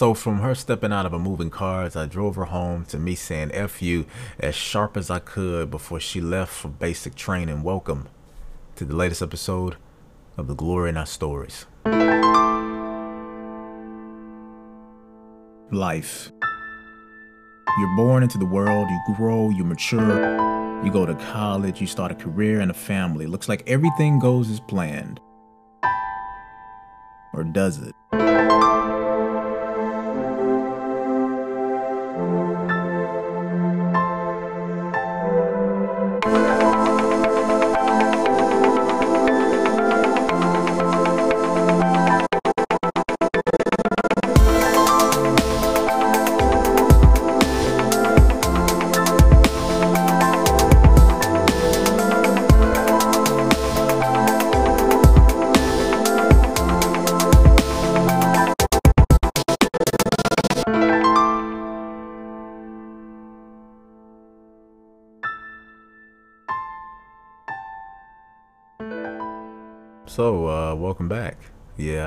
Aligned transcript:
So 0.00 0.14
from 0.14 0.38
her 0.38 0.54
stepping 0.54 0.94
out 0.94 1.04
of 1.04 1.12
a 1.12 1.18
moving 1.18 1.50
car 1.50 1.82
as 1.82 1.94
I 1.94 2.06
drove 2.06 2.36
her 2.36 2.46
home 2.46 2.86
to 2.86 2.98
me 2.98 3.14
saying 3.14 3.50
F 3.52 3.82
you 3.82 4.06
as 4.38 4.54
sharp 4.54 4.96
as 4.96 5.10
I 5.10 5.18
could 5.18 5.70
before 5.70 6.00
she 6.00 6.22
left 6.22 6.54
for 6.54 6.68
basic 6.68 7.14
training, 7.14 7.62
welcome 7.62 8.08
to 8.76 8.86
the 8.86 8.96
latest 8.96 9.20
episode 9.20 9.76
of 10.38 10.46
The 10.46 10.54
Glory 10.54 10.88
in 10.88 10.96
Our 10.96 11.04
Stories. 11.04 11.66
Life. 15.70 16.32
You're 17.78 17.96
born 17.96 18.22
into 18.22 18.38
the 18.38 18.46
world, 18.46 18.88
you 18.88 19.14
grow, 19.16 19.50
you 19.50 19.64
mature, 19.64 20.82
you 20.82 20.90
go 20.90 21.04
to 21.04 21.14
college, 21.14 21.78
you 21.78 21.86
start 21.86 22.10
a 22.10 22.14
career 22.14 22.60
and 22.60 22.70
a 22.70 22.74
family. 22.74 23.26
Looks 23.26 23.50
like 23.50 23.68
everything 23.68 24.18
goes 24.18 24.48
as 24.48 24.60
planned. 24.60 25.20
Or 27.34 27.44
does 27.44 27.76
it? 27.76 27.94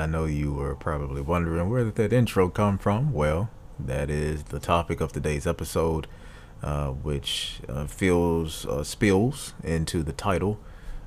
I 0.03 0.05
know 0.05 0.25
you 0.25 0.51
were 0.51 0.75
probably 0.75 1.21
wondering 1.21 1.69
where 1.69 1.85
did 1.85 1.95
that 1.95 2.11
intro 2.11 2.49
come 2.49 2.77
from. 2.77 3.13
Well, 3.13 3.49
that 3.79 4.09
is 4.09 4.43
the 4.43 4.59
topic 4.59 4.99
of 4.99 5.13
today's 5.13 5.47
episode, 5.47 6.07
uh, 6.61 6.89
which 6.89 7.61
uh, 7.69 7.85
feels 7.85 8.65
uh, 8.65 8.83
spills 8.83 9.53
into 9.63 10.03
the 10.03 10.11
title, 10.11 10.59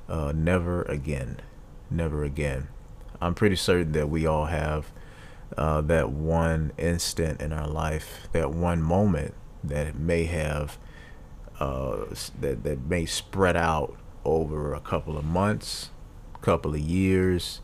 uh, 0.09 0.33
"Never 0.35 0.81
Again." 0.81 1.41
Never 1.91 2.23
again. 2.23 2.69
I'm 3.21 3.35
pretty 3.35 3.55
certain 3.55 3.91
that 3.91 4.09
we 4.09 4.25
all 4.25 4.45
have 4.45 4.91
uh, 5.55 5.81
that 5.81 6.09
one 6.09 6.73
instant 6.77 7.39
in 7.39 7.53
our 7.53 7.67
life, 7.67 8.27
that 8.31 8.49
one 8.49 8.81
moment 8.81 9.35
that 9.63 9.95
may 9.95 10.25
have 10.25 10.79
that 11.59 12.63
that 12.63 12.79
may 12.87 13.05
spread 13.05 13.55
out 13.55 13.95
over 14.25 14.73
a 14.73 14.81
couple 14.81 15.17
of 15.19 15.23
months 15.23 15.91
couple 16.41 16.73
of 16.73 16.79
years, 16.79 17.59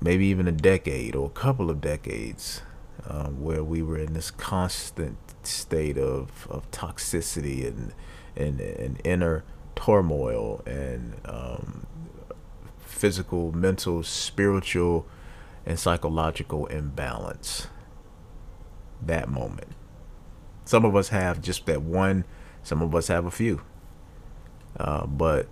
maybe 0.00 0.26
even 0.26 0.46
a 0.48 0.52
decade 0.52 1.14
or 1.16 1.26
a 1.26 1.30
couple 1.30 1.70
of 1.70 1.80
decades, 1.80 2.62
um, 3.06 3.42
where 3.42 3.64
we 3.64 3.82
were 3.82 3.98
in 3.98 4.12
this 4.12 4.30
constant 4.30 5.16
state 5.42 5.98
of, 5.98 6.46
of 6.50 6.70
toxicity 6.70 7.66
and, 7.66 7.94
and, 8.36 8.60
and 8.60 9.00
inner 9.04 9.44
turmoil 9.74 10.62
and 10.66 11.14
um, 11.24 11.86
physical, 12.78 13.52
mental, 13.52 14.02
spiritual, 14.02 15.06
and 15.64 15.78
psychological 15.78 16.66
imbalance. 16.66 17.68
That 19.00 19.28
moment. 19.28 19.68
Some 20.64 20.84
of 20.84 20.96
us 20.96 21.08
have 21.08 21.40
just 21.40 21.66
that 21.66 21.82
one, 21.82 22.24
some 22.62 22.82
of 22.82 22.94
us 22.94 23.08
have 23.08 23.24
a 23.24 23.30
few. 23.30 23.62
Uh, 24.78 25.06
but 25.06 25.48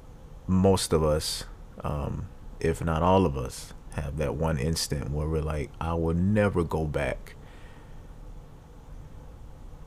most 0.46 0.92
of 0.92 1.02
us 1.02 1.44
um, 1.82 2.28
if 2.60 2.82
not 2.82 3.02
all 3.02 3.26
of 3.26 3.36
us, 3.36 3.72
have 3.96 4.16
that 4.18 4.34
one 4.34 4.58
instant 4.58 5.10
where 5.10 5.26
we're 5.26 5.42
like, 5.42 5.70
I 5.80 5.94
will 5.94 6.14
never 6.14 6.62
go 6.62 6.84
back 6.84 7.34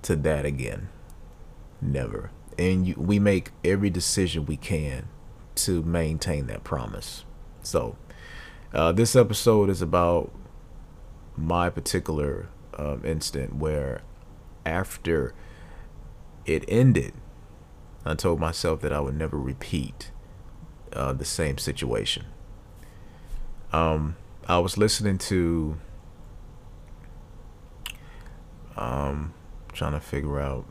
to 0.01 0.15
that 0.17 0.45
again. 0.45 0.89
Never. 1.81 2.31
And 2.57 2.87
you, 2.87 2.95
we 2.97 3.19
make 3.19 3.51
every 3.63 3.89
decision 3.89 4.45
we 4.45 4.57
can 4.57 5.07
to 5.55 5.81
maintain 5.83 6.47
that 6.47 6.63
promise. 6.63 7.23
So, 7.61 7.95
uh, 8.73 8.91
this 8.91 9.15
episode 9.15 9.69
is 9.69 9.81
about 9.81 10.31
my 11.35 11.69
particular 11.69 12.49
um, 12.77 13.01
instant 13.05 13.55
where 13.55 14.01
after 14.65 15.33
it 16.45 16.63
ended, 16.67 17.13
I 18.05 18.15
told 18.15 18.39
myself 18.39 18.81
that 18.81 18.91
I 18.93 18.99
would 18.99 19.15
never 19.15 19.37
repeat 19.37 20.11
uh, 20.93 21.13
the 21.13 21.25
same 21.25 21.57
situation. 21.57 22.25
Um, 23.71 24.15
I 24.47 24.57
was 24.59 24.77
listening 24.77 25.17
to, 25.19 25.77
um, 28.75 29.33
trying 29.73 29.93
to 29.93 29.99
figure 29.99 30.39
out. 30.39 30.65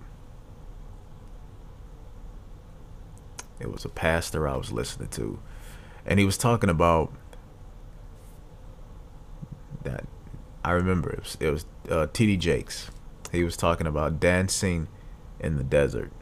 It 3.61 3.73
was 3.73 3.85
a 3.85 3.89
pastor 3.89 4.47
I 4.47 4.57
was 4.57 4.71
listening 4.71 5.09
to, 5.11 5.41
and 6.07 6.19
he 6.19 6.25
was 6.25 6.39
talking 6.39 6.71
about 6.71 7.13
that. 9.83 10.05
I 10.65 10.73
remember 10.73 11.11
it 11.11 11.21
was, 11.21 11.37
it 11.41 11.51
was 11.51 11.67
uh, 11.91 12.07
T.D. 12.13 12.37
Jakes. 12.37 12.91
He 13.33 13.43
was 13.45 13.57
talking 13.57 13.87
about 13.87 14.21
dancing 14.21 14.89
in 15.41 15.57
the 15.57 15.65
desert, 15.65 16.13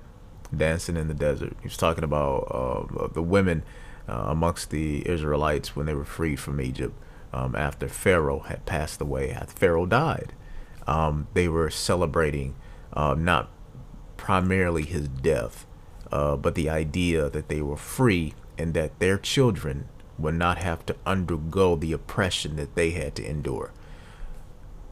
dancing 0.54 0.96
in 0.96 1.08
the 1.08 1.14
desert. 1.14 1.56
He 1.60 1.68
was 1.68 1.76
talking 1.76 2.04
about 2.04 2.48
uh, 2.50 3.08
the 3.08 3.22
women 3.22 3.62
uh, 4.08 4.26
amongst 4.28 4.70
the 4.70 5.08
Israelites 5.08 5.74
when 5.74 5.86
they 5.86 5.94
were 5.94 6.04
freed 6.04 6.40
from 6.40 6.60
Egypt 6.60 6.94
um, 7.32 7.54
after 7.54 7.88
Pharaoh 7.88 8.40
had 8.40 8.64
passed 8.66 9.00
away, 9.00 9.30
after 9.30 9.52
Pharaoh 9.54 9.86
died. 9.86 10.32
Um, 10.86 11.26
they 11.34 11.48
were 11.48 11.70
celebrating 11.70 12.54
uh, 12.92 13.14
not 13.18 13.50
primarily 14.16 14.84
his 14.84 15.08
death, 15.08 15.66
uh, 16.12 16.36
but 16.36 16.54
the 16.54 16.70
idea 16.70 17.28
that 17.28 17.48
they 17.48 17.60
were 17.60 17.76
free 17.76 18.34
and 18.56 18.74
that 18.74 18.98
their 18.98 19.18
children 19.18 19.88
would 20.18 20.34
not 20.34 20.58
have 20.58 20.86
to 20.86 20.96
undergo 21.04 21.76
the 21.76 21.92
oppression 21.92 22.56
that 22.56 22.74
they 22.74 22.90
had 22.90 23.14
to 23.16 23.28
endure. 23.28 23.72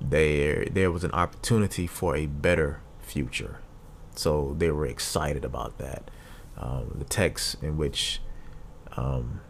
There, 0.00 0.66
there 0.66 0.90
was 0.90 1.04
an 1.04 1.12
opportunity 1.12 1.86
for 1.86 2.14
a 2.14 2.26
better 2.26 2.80
future. 3.00 3.60
So 4.14 4.54
they 4.58 4.70
were 4.70 4.86
excited 4.86 5.44
about 5.44 5.78
that. 5.78 6.10
Um, 6.58 6.96
the 6.98 7.04
text 7.04 7.62
in 7.62 7.76
which 7.76 8.20
um, 8.96 9.40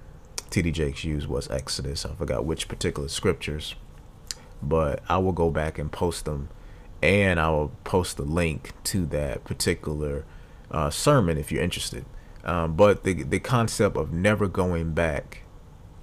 T.D. 0.50 0.70
Jakes 0.70 1.04
used 1.04 1.26
was 1.26 1.50
Exodus. 1.50 2.06
I 2.06 2.14
forgot 2.14 2.44
which 2.44 2.68
particular 2.68 3.08
scriptures, 3.08 3.74
but 4.62 5.02
I 5.08 5.18
will 5.18 5.32
go 5.32 5.50
back 5.50 5.78
and 5.78 5.90
post 5.90 6.24
them, 6.24 6.48
and 7.02 7.40
I 7.40 7.50
will 7.50 7.72
post 7.84 8.16
the 8.16 8.24
link 8.24 8.72
to 8.84 9.06
that 9.06 9.44
particular 9.44 10.24
uh, 10.70 10.90
sermon 10.90 11.38
if 11.38 11.50
you're 11.50 11.62
interested. 11.62 12.04
Um, 12.44 12.74
but 12.76 13.04
the 13.04 13.22
the 13.22 13.40
concept 13.40 13.96
of 13.96 14.12
never 14.12 14.48
going 14.48 14.92
back 14.92 15.42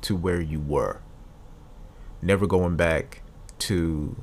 to 0.01 0.15
where 0.15 0.41
you 0.41 0.59
were, 0.59 1.01
never 2.21 2.47
going 2.47 2.75
back 2.75 3.21
to 3.59 4.17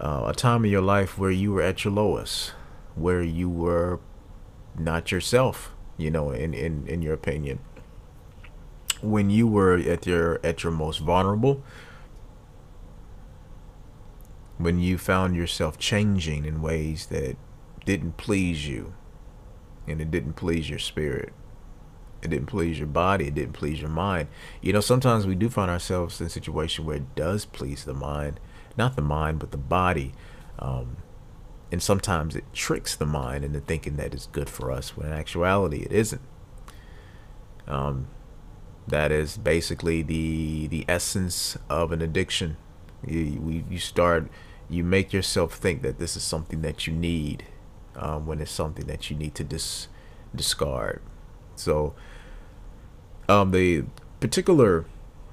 uh, 0.00 0.24
a 0.26 0.34
time 0.34 0.64
in 0.64 0.70
your 0.70 0.82
life 0.82 1.16
where 1.16 1.30
you 1.30 1.52
were 1.52 1.62
at 1.62 1.84
your 1.84 1.94
lowest, 1.94 2.50
where 2.96 3.22
you 3.22 3.48
were 3.48 4.00
not 4.76 5.12
yourself 5.12 5.75
you 5.96 6.10
know, 6.10 6.30
in, 6.30 6.54
in, 6.54 6.86
in 6.86 7.02
your 7.02 7.14
opinion. 7.14 7.58
When 9.02 9.30
you 9.30 9.46
were 9.46 9.76
at 9.76 10.06
your 10.06 10.40
at 10.42 10.62
your 10.62 10.72
most 10.72 10.98
vulnerable, 10.98 11.62
when 14.58 14.78
you 14.78 14.96
found 14.98 15.36
yourself 15.36 15.78
changing 15.78 16.44
in 16.44 16.62
ways 16.62 17.06
that 17.06 17.36
didn't 17.84 18.16
please 18.16 18.66
you 18.66 18.94
and 19.86 20.00
it 20.00 20.10
didn't 20.10 20.32
please 20.34 20.68
your 20.68 20.78
spirit 20.78 21.32
it 22.22 22.30
didn't 22.30 22.46
please 22.46 22.78
your 22.78 22.88
body 22.88 23.28
it 23.28 23.34
didn't 23.34 23.52
please 23.52 23.80
your 23.80 23.90
mind 23.90 24.28
you 24.60 24.72
know 24.72 24.80
sometimes 24.80 25.26
we 25.26 25.34
do 25.34 25.48
find 25.48 25.70
ourselves 25.70 26.20
in 26.20 26.26
a 26.26 26.30
situation 26.30 26.84
where 26.84 26.96
it 26.96 27.14
does 27.14 27.44
please 27.44 27.84
the 27.84 27.94
mind 27.94 28.40
not 28.76 28.96
the 28.96 29.02
mind 29.02 29.38
but 29.38 29.50
the 29.50 29.56
body 29.56 30.12
um, 30.58 30.96
and 31.72 31.82
sometimes 31.82 32.36
it 32.36 32.44
tricks 32.52 32.94
the 32.94 33.06
mind 33.06 33.44
into 33.44 33.60
thinking 33.60 33.96
that 33.96 34.14
it's 34.14 34.26
good 34.26 34.48
for 34.48 34.70
us 34.70 34.96
when 34.96 35.08
in 35.08 35.12
actuality 35.12 35.82
it 35.82 35.92
isn't. 35.92 36.22
Um, 37.66 38.06
that 38.86 39.10
is 39.10 39.36
basically 39.36 40.02
the 40.02 40.68
the 40.68 40.84
essence 40.88 41.58
of 41.68 41.90
an 41.90 42.00
addiction. 42.00 42.56
You, 43.04 43.64
you 43.68 43.78
start 43.78 44.30
you 44.68 44.84
make 44.84 45.12
yourself 45.12 45.54
think 45.54 45.82
that 45.82 45.98
this 45.98 46.16
is 46.16 46.22
something 46.22 46.62
that 46.62 46.86
you 46.86 46.92
need 46.92 47.44
um, 47.94 48.26
when 48.26 48.40
it's 48.40 48.50
something 48.50 48.86
that 48.86 49.10
you 49.10 49.16
need 49.16 49.34
to 49.36 49.44
dis- 49.44 49.88
discard. 50.34 51.00
So 51.54 51.94
um, 53.28 53.50
the 53.50 53.84
particular 54.20 54.84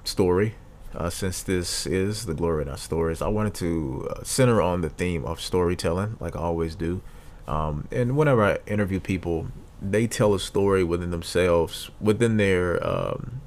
story 0.04 0.56
uh, 0.96 1.10
since 1.10 1.42
this 1.44 1.86
is 1.86 2.26
the 2.26 2.34
Glory 2.34 2.64
in 2.64 2.70
Our 2.70 2.78
Stories, 2.78 3.22
I 3.22 3.28
wanted 3.28 3.54
to 3.56 4.08
uh, 4.10 4.24
center 4.24 4.62
on 4.62 4.82
the 4.82 4.90
theme 4.90 5.26
of 5.26 5.42
storytelling, 5.42 6.18
like 6.20 6.36
I 6.36 6.40
always 6.40 6.76
do. 6.76 7.02
Um, 7.48 7.88
and 7.92 8.16
whenever 8.16 8.44
I 8.44 8.60
interview 8.68 9.00
people, 9.00 9.48
they 9.82 10.08
tell 10.08 10.34
a 10.34 10.40
story 10.40 10.84
within 10.84 11.12
themselves, 11.12 11.90
within 12.00 12.38
their 12.38 12.86
um, 12.88 13.42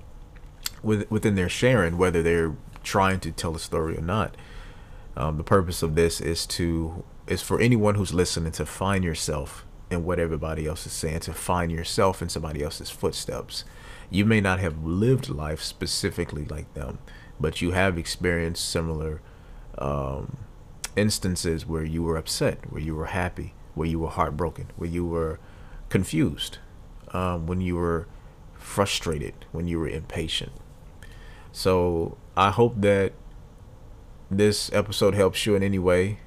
with, 0.82 1.10
within 1.10 1.34
their 1.34 1.48
sharing, 1.48 1.96
whether 1.96 2.22
they're 2.22 2.54
trying 2.82 3.20
to 3.20 3.32
tell 3.32 3.54
a 3.54 3.58
story 3.58 3.96
or 3.96 4.02
not. 4.02 4.36
Um, 5.16 5.38
the 5.38 5.44
purpose 5.44 5.82
of 5.82 5.94
this 5.94 6.20
is 6.20 6.46
to 6.46 7.04
is 7.26 7.42
for 7.42 7.60
anyone 7.60 7.96
who's 7.96 8.14
listening 8.14 8.52
to 8.52 8.66
find 8.66 9.02
yourself 9.02 9.64
in 9.90 10.04
what 10.04 10.18
everybody 10.18 10.66
else 10.66 10.86
is 10.86 10.92
saying, 10.92 11.20
to 11.20 11.32
find 11.32 11.72
yourself 11.72 12.20
in 12.20 12.28
somebody 12.28 12.62
else's 12.62 12.90
footsteps. 12.90 13.64
You 14.10 14.24
may 14.24 14.40
not 14.40 14.60
have 14.60 14.84
lived 14.84 15.28
life 15.28 15.62
specifically 15.62 16.44
like 16.44 16.72
them, 16.74 16.98
but 17.40 17.60
you 17.60 17.72
have 17.72 17.98
experienced 17.98 18.68
similar 18.68 19.20
um, 19.78 20.38
instances 20.96 21.66
where 21.66 21.84
you 21.84 22.02
were 22.02 22.16
upset, 22.16 22.70
where 22.70 22.80
you 22.80 22.94
were 22.94 23.06
happy, 23.06 23.54
where 23.74 23.88
you 23.88 23.98
were 23.98 24.08
heartbroken, 24.08 24.70
where 24.76 24.88
you 24.88 25.04
were 25.04 25.38
confused, 25.88 26.58
um, 27.12 27.46
when 27.46 27.60
you 27.60 27.76
were 27.76 28.06
frustrated, 28.54 29.34
when 29.52 29.68
you 29.68 29.78
were 29.78 29.88
impatient. 29.88 30.52
So 31.52 32.16
I 32.36 32.50
hope 32.50 32.80
that 32.80 33.12
this 34.30 34.72
episode 34.72 35.14
helps 35.14 35.46
you 35.46 35.54
in 35.54 35.62
any 35.62 35.78
way. 35.78 36.18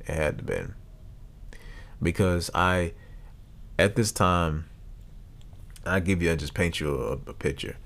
It 0.00 0.06
had 0.06 0.38
to 0.38 0.44
been 0.44 0.74
because 2.02 2.50
I 2.54 2.94
at 3.80 3.96
this 3.96 4.12
time, 4.12 4.66
I 5.86 6.00
give 6.00 6.22
you, 6.22 6.30
I 6.30 6.36
just 6.36 6.52
paint 6.52 6.80
you 6.80 6.94
a, 6.94 7.12
a 7.30 7.32
picture. 7.32 7.76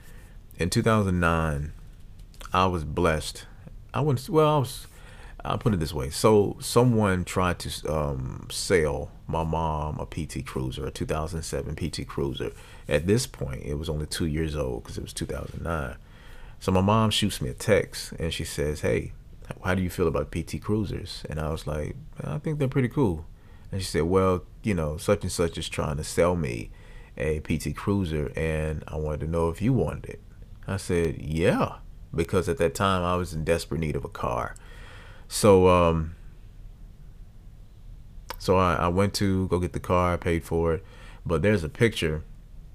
In 0.58 0.69
2009, 0.69 1.73
I 2.52 2.67
was 2.67 2.85
blessed. 2.85 3.47
I 3.93 4.00
wouldn't, 4.00 4.29
well, 4.29 4.56
I 4.56 4.58
was, 4.58 4.88
I'll 5.44 5.58
put 5.58 5.75
it 5.75 5.81
this 5.81 5.93
way. 5.93 6.11
So 6.11 6.56
someone 6.61 7.25
tried 7.25 7.58
to 7.61 7.93
um, 7.93 8.49
sell 8.50 9.11
my 9.26 9.44
mom 9.44 10.00
a 10.00 10.06
PT 10.06 10.46
Cruiser, 10.46 10.87
a 10.87 10.91
2007 10.91 11.76
PT 11.76 12.06
Cruiser. 12.06 12.52
At 12.88 13.06
this 13.06 13.26
point, 13.26 13.62
it 13.64 13.75
was 13.75 13.88
only 13.88 14.06
two 14.06 14.26
years 14.26 14.56
old 14.56 14.82
because 14.82 14.96
it 14.96 15.02
was 15.02 15.12
2009. 15.12 15.96
So 16.61 16.73
my 16.73 16.81
mom 16.81 17.11
shoots 17.11 17.43
me 17.43 17.50
a 17.50 17.55
text 17.55 18.12
and 18.12 18.32
she 18.32 18.44
says, 18.44 18.81
"Hey, 18.81 19.12
how 19.62 19.75
do 19.75 19.82
you 19.82 19.91
feel 19.91 20.08
about 20.08 20.31
PT 20.32 20.61
Cruisers?" 20.62 21.25
And 21.29 21.38
I 21.38 21.50
was 21.50 21.67
like, 21.67 21.97
"I 22.23 22.38
think 22.38 22.58
they're 22.58 22.69
pretty 22.69 22.88
cool." 22.88 23.26
And 23.75 23.82
she 23.82 23.88
said, 23.88 24.05
Well, 24.05 24.44
you 24.62 24.73
know, 24.73 24.97
such 24.99 25.23
and 25.23 25.32
such 25.32 25.58
is 25.58 25.69
trying 25.69 25.97
to 25.97 26.05
sell 26.05 26.37
me 26.37 26.70
a 27.19 27.40
PT 27.40 27.75
Cruiser 27.75 28.31
and 28.37 28.85
I 28.87 28.94
wanted 28.94 29.20
to 29.23 29.26
know 29.26 29.49
if 29.49 29.61
you 29.61 29.73
wanted 29.73 30.05
it. 30.11 30.20
I 30.69 30.76
said, 30.76 31.20
Yeah, 31.20 31.79
because 32.14 32.49
at 32.49 32.58
that 32.58 32.76
time 32.76 33.02
I 33.02 33.17
was 33.17 33.35
in 33.35 33.43
desperate 33.43 33.81
need 33.81 33.97
of 33.97 34.05
a 34.05 34.08
car. 34.08 34.55
So, 35.29 35.69
um, 35.69 36.15
so 38.38 38.56
I, 38.56 38.75
I 38.75 38.88
went 38.88 39.15
to 39.15 39.49
go 39.49 39.59
get 39.59 39.73
the 39.73 39.81
car, 39.81 40.15
I 40.15 40.17
paid 40.17 40.44
for 40.44 40.75
it. 40.75 40.85
But 41.26 41.43
there's 41.43 41.65
a 41.65 41.69
picture 41.69 42.23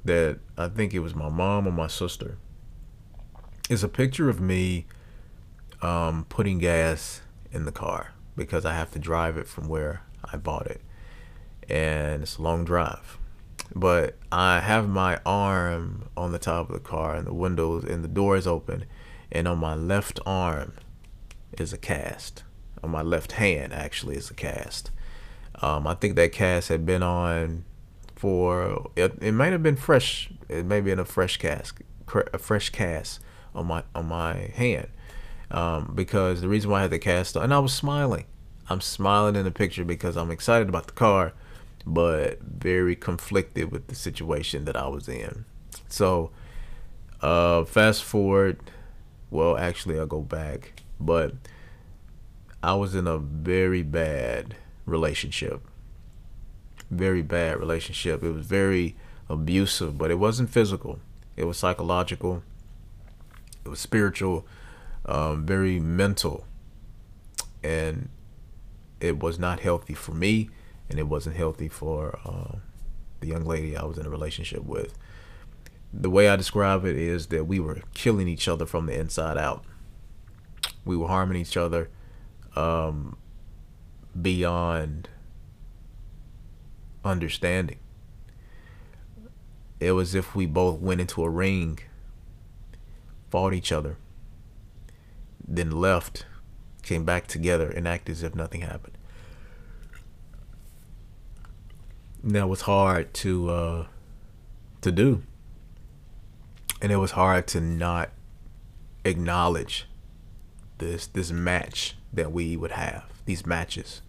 that 0.06 0.40
I 0.57 0.68
think 0.69 0.94
it 0.94 1.00
was 1.00 1.13
my 1.13 1.30
mom 1.30 1.68
or 1.68 1.72
my 1.72 1.88
sister. 1.88 2.38
It's 3.69 3.84
a 3.84 3.90
picture 3.90 4.30
of 4.30 4.42
me 4.42 4.88
um, 5.81 6.25
putting 6.30 6.57
gas 6.57 7.22
in 7.51 7.66
the 7.66 7.72
car 7.72 8.13
because 8.36 8.66
I 8.66 8.74
have 8.74 8.92
to 8.92 9.00
drive 9.00 9.38
it 9.38 9.48
from 9.48 9.68
where 9.68 10.01
I 10.24 10.38
bought 10.38 10.68
it 10.68 10.81
and 11.69 12.24
it's 12.24 12.38
a 12.38 12.42
long 12.42 12.66
drive. 12.66 13.18
But 13.75 14.18
I 14.31 14.62
have 14.62 14.90
my 14.90 15.19
arm 15.25 16.10
on 16.18 16.31
the 16.31 16.40
top 16.40 16.69
of 16.69 16.74
the 16.74 16.80
car 16.80 17.16
and 17.16 17.28
the 17.28 17.34
windows 17.34 17.84
and 17.84 18.04
the 18.04 18.07
door 18.07 18.36
is 18.36 18.48
open 18.48 18.86
and 19.31 19.48
on 19.48 19.60
my 19.60 19.75
left 19.75 20.19
arm 20.25 20.74
is 21.57 21.74
a 21.74 21.78
cast. 21.78 22.44
On 22.84 22.90
my 22.90 23.01
left 23.01 23.34
hand 23.34 23.74
actually 23.74 24.16
is 24.16 24.30
a 24.30 24.34
cast. 24.34 24.92
Um, 25.62 25.86
I 25.88 25.94
think 25.96 26.16
that 26.16 26.31
cast 26.31 26.69
had 26.69 26.86
been 26.86 27.04
on 27.04 27.66
for 28.16 28.90
it, 28.96 29.18
it 29.22 29.31
might 29.31 29.54
have 29.54 29.63
been 29.63 29.78
fresh. 29.78 30.30
It 30.50 30.66
may 30.66 30.81
be 30.81 30.92
in 30.92 31.00
a 31.00 31.06
fresh 31.06 31.38
cast, 31.38 31.75
a 32.34 32.38
fresh 32.38 32.69
cast 32.69 33.22
on 33.56 33.68
my 33.68 33.84
on 33.96 34.07
my 34.07 34.51
hand. 34.56 34.88
Um, 35.51 35.94
because 35.96 36.41
the 36.41 36.48
reason 36.48 36.70
why 36.70 36.79
I 36.79 36.82
had 36.84 36.91
the 36.91 37.00
cast 37.00 37.36
on, 37.36 37.44
and 37.44 37.53
I 37.53 37.60
was 37.60 37.74
smiling. 37.74 38.25
I'm 38.70 38.82
smiling 38.82 39.36
in 39.36 39.46
the 39.46 39.51
picture 39.51 39.84
because 39.84 40.15
I'm 40.15 40.29
excited 40.32 40.70
about 40.70 40.88
the 40.88 40.94
car, 40.94 41.34
but 41.86 42.41
very 42.41 42.96
conflicted 42.96 43.72
with 43.72 43.88
the 43.88 43.96
situation 43.96 44.65
that 44.65 44.75
I 44.75 44.88
was 44.88 45.08
in. 45.08 45.46
So, 45.88 46.29
uh, 47.22 47.63
fast 47.63 48.03
forward, 48.03 48.60
well, 49.32 49.58
actually, 49.58 49.98
I'll 49.98 50.06
go 50.06 50.22
back, 50.22 50.78
but 51.00 51.34
I 52.62 52.74
was 52.74 52.96
in 52.96 53.08
a 53.08 53.18
very 53.18 53.82
bad 53.84 54.56
relationship. 54.86 55.62
Very 56.91 57.22
bad 57.22 57.60
relationship. 57.60 58.24
It 58.24 58.32
was 58.32 58.46
very 58.46 58.96
abusive, 59.29 59.98
but 59.98 60.12
it 60.12 60.20
wasn't 60.20 60.50
physical, 60.50 61.00
it 61.38 61.46
was 61.46 61.58
psychological, 61.58 62.44
it 63.63 63.70
was 63.70 63.79
spiritual, 63.79 64.46
um, 65.06 65.46
very 65.46 65.79
mental. 65.79 66.46
And 67.63 68.10
it 69.00 69.20
was 69.20 69.38
not 69.38 69.60
healthy 69.60 69.94
for 69.94 70.13
me 70.13 70.50
and 70.89 70.98
it 71.00 71.08
wasn't 71.08 71.36
healthy 71.36 71.68
for 71.68 72.20
uh, 72.25 72.58
the 73.20 73.27
young 73.27 73.46
lady 73.46 73.77
I 73.77 73.84
was 73.84 73.98
in 73.98 74.06
a 74.06 74.10
relationship 74.10 74.63
with. 74.63 74.98
The 75.94 76.10
way 76.10 76.29
I 76.29 76.36
describe 76.36 76.86
it 76.86 76.96
is 76.96 77.27
that 77.27 77.46
we 77.46 77.60
were 77.60 77.82
killing 77.94 78.27
each 78.27 78.48
other 78.48 78.65
from 78.65 78.86
the 78.86 78.98
inside 78.98 79.38
out. 79.38 79.63
We 80.89 80.98
were 80.98 81.08
harming 81.08 81.39
each 81.39 81.55
other 81.55 81.88
um, 82.55 83.15
beyond 84.19 85.08
understanding. 87.05 87.77
It 89.79 89.91
was 89.91 90.10
as 90.10 90.15
if 90.15 90.36
we 90.36 90.48
both 90.48 90.79
went 90.79 91.00
into 91.00 91.24
a 91.24 91.29
ring, 91.29 91.77
fought 93.29 93.53
each 93.53 93.72
other, 93.72 93.98
then 95.48 95.69
left, 95.69 96.25
came 96.81 97.05
back 97.05 97.27
together, 97.27 97.69
and 97.69 97.88
acted 97.88 98.13
as 98.13 98.24
if 98.24 98.34
nothing 98.34 98.62
happened. 98.62 98.98
that 102.24 102.50
was 102.50 102.62
hard 102.62 103.13
to 103.13 103.51
uh, 103.51 103.86
to 104.81 104.91
do, 104.91 105.22
and 106.81 106.91
it 106.91 106.98
was 106.98 107.12
hard 107.12 107.46
to 107.50 107.62
not 107.62 108.10
acknowledge 109.05 109.86
this 110.79 111.07
this 111.07 111.31
match 111.31 111.95
that 112.12 112.31
we 112.31 112.57
would 112.57 112.71
have 112.71 113.05
these 113.25 113.45
matches. 113.45 114.01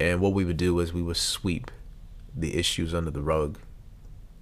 And 0.00 0.20
what 0.20 0.32
we 0.32 0.44
would 0.44 0.56
do 0.56 0.80
is 0.80 0.92
we 0.92 1.02
would 1.02 1.16
sweep 1.16 1.70
the 2.34 2.56
issues 2.56 2.94
under 2.94 3.10
the 3.10 3.22
rug, 3.22 3.58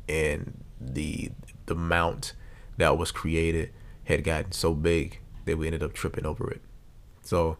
and 0.08 0.64
the 0.80 1.30
the 1.66 1.74
mount 1.74 2.32
that 2.76 2.96
was 2.96 3.10
created 3.10 3.72
had 4.04 4.24
gotten 4.24 4.52
so 4.52 4.72
big 4.72 5.20
that 5.44 5.58
we 5.58 5.66
ended 5.66 5.82
up 5.82 5.92
tripping 5.92 6.24
over 6.24 6.50
it. 6.50 6.62
So 7.22 7.58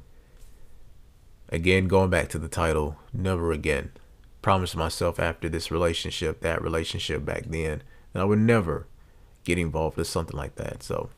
again, 1.51 1.89
going 1.89 2.11
back 2.11 2.29
to 2.31 2.39
the 2.39 2.49
title, 2.49 2.97
never 3.13 3.53
again. 3.53 3.93
Promised 4.41 4.77
myself 4.77 5.19
after 5.19 5.49
this 5.49 5.71
relationship, 5.71 6.41
that 6.41 6.63
relationship 6.63 7.25
back 7.25 7.45
then, 7.47 7.83
that 8.13 8.23
I 8.23 8.25
would 8.25 8.39
never 8.39 8.87
get 9.45 9.59
involved 9.59 9.97
with 9.97 10.07
something 10.07 10.37
like 10.37 10.55
that. 10.55 10.83
So 10.83 11.11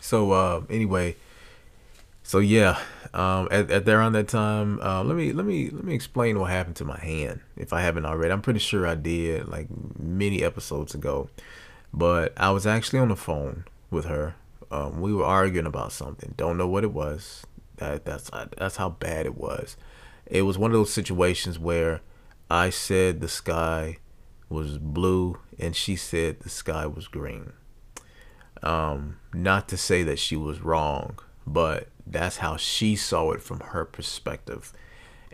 so 0.00 0.32
uh 0.32 0.62
anyway, 0.68 1.16
so 2.22 2.38
yeah, 2.38 2.78
um, 3.12 3.48
at, 3.50 3.70
at 3.70 3.88
around 3.88 4.12
that 4.12 4.28
time, 4.28 4.80
uh, 4.80 5.02
let 5.02 5.16
me 5.16 5.32
let 5.32 5.44
me 5.44 5.70
let 5.70 5.84
me 5.84 5.94
explain 5.94 6.38
what 6.38 6.50
happened 6.50 6.76
to 6.76 6.84
my 6.84 6.98
hand 6.98 7.40
if 7.56 7.72
I 7.72 7.80
haven't 7.80 8.06
already. 8.06 8.32
I'm 8.32 8.42
pretty 8.42 8.60
sure 8.60 8.86
I 8.86 8.94
did 8.94 9.48
like 9.48 9.66
many 9.98 10.44
episodes 10.44 10.94
ago, 10.94 11.28
but 11.92 12.32
I 12.36 12.50
was 12.50 12.66
actually 12.66 13.00
on 13.00 13.08
the 13.08 13.16
phone 13.16 13.64
with 13.90 14.04
her. 14.04 14.36
Um, 14.70 15.00
we 15.00 15.12
were 15.12 15.24
arguing 15.24 15.66
about 15.66 15.90
something. 15.90 16.34
Don't 16.36 16.56
know 16.56 16.68
what 16.68 16.84
it 16.84 16.92
was. 16.92 17.44
That 17.78 18.04
that's 18.04 18.30
that's 18.56 18.76
how 18.76 18.90
bad 18.90 19.26
it 19.26 19.36
was. 19.36 19.76
It 20.26 20.42
was 20.42 20.56
one 20.56 20.70
of 20.70 20.76
those 20.76 20.92
situations 20.92 21.58
where 21.58 22.02
I 22.48 22.70
said 22.70 23.20
the 23.20 23.28
sky 23.28 23.98
was 24.48 24.78
blue 24.78 25.38
and 25.58 25.74
she 25.74 25.96
said 25.96 26.40
the 26.40 26.48
sky 26.48 26.86
was 26.86 27.08
green. 27.08 27.52
Um, 28.62 29.18
not 29.32 29.68
to 29.68 29.76
say 29.76 30.02
that 30.02 30.18
she 30.18 30.36
was 30.36 30.60
wrong, 30.60 31.18
but 31.46 31.88
that's 32.06 32.38
how 32.38 32.56
she 32.56 32.96
saw 32.96 33.30
it 33.30 33.42
from 33.42 33.60
her 33.60 33.84
perspective 33.84 34.72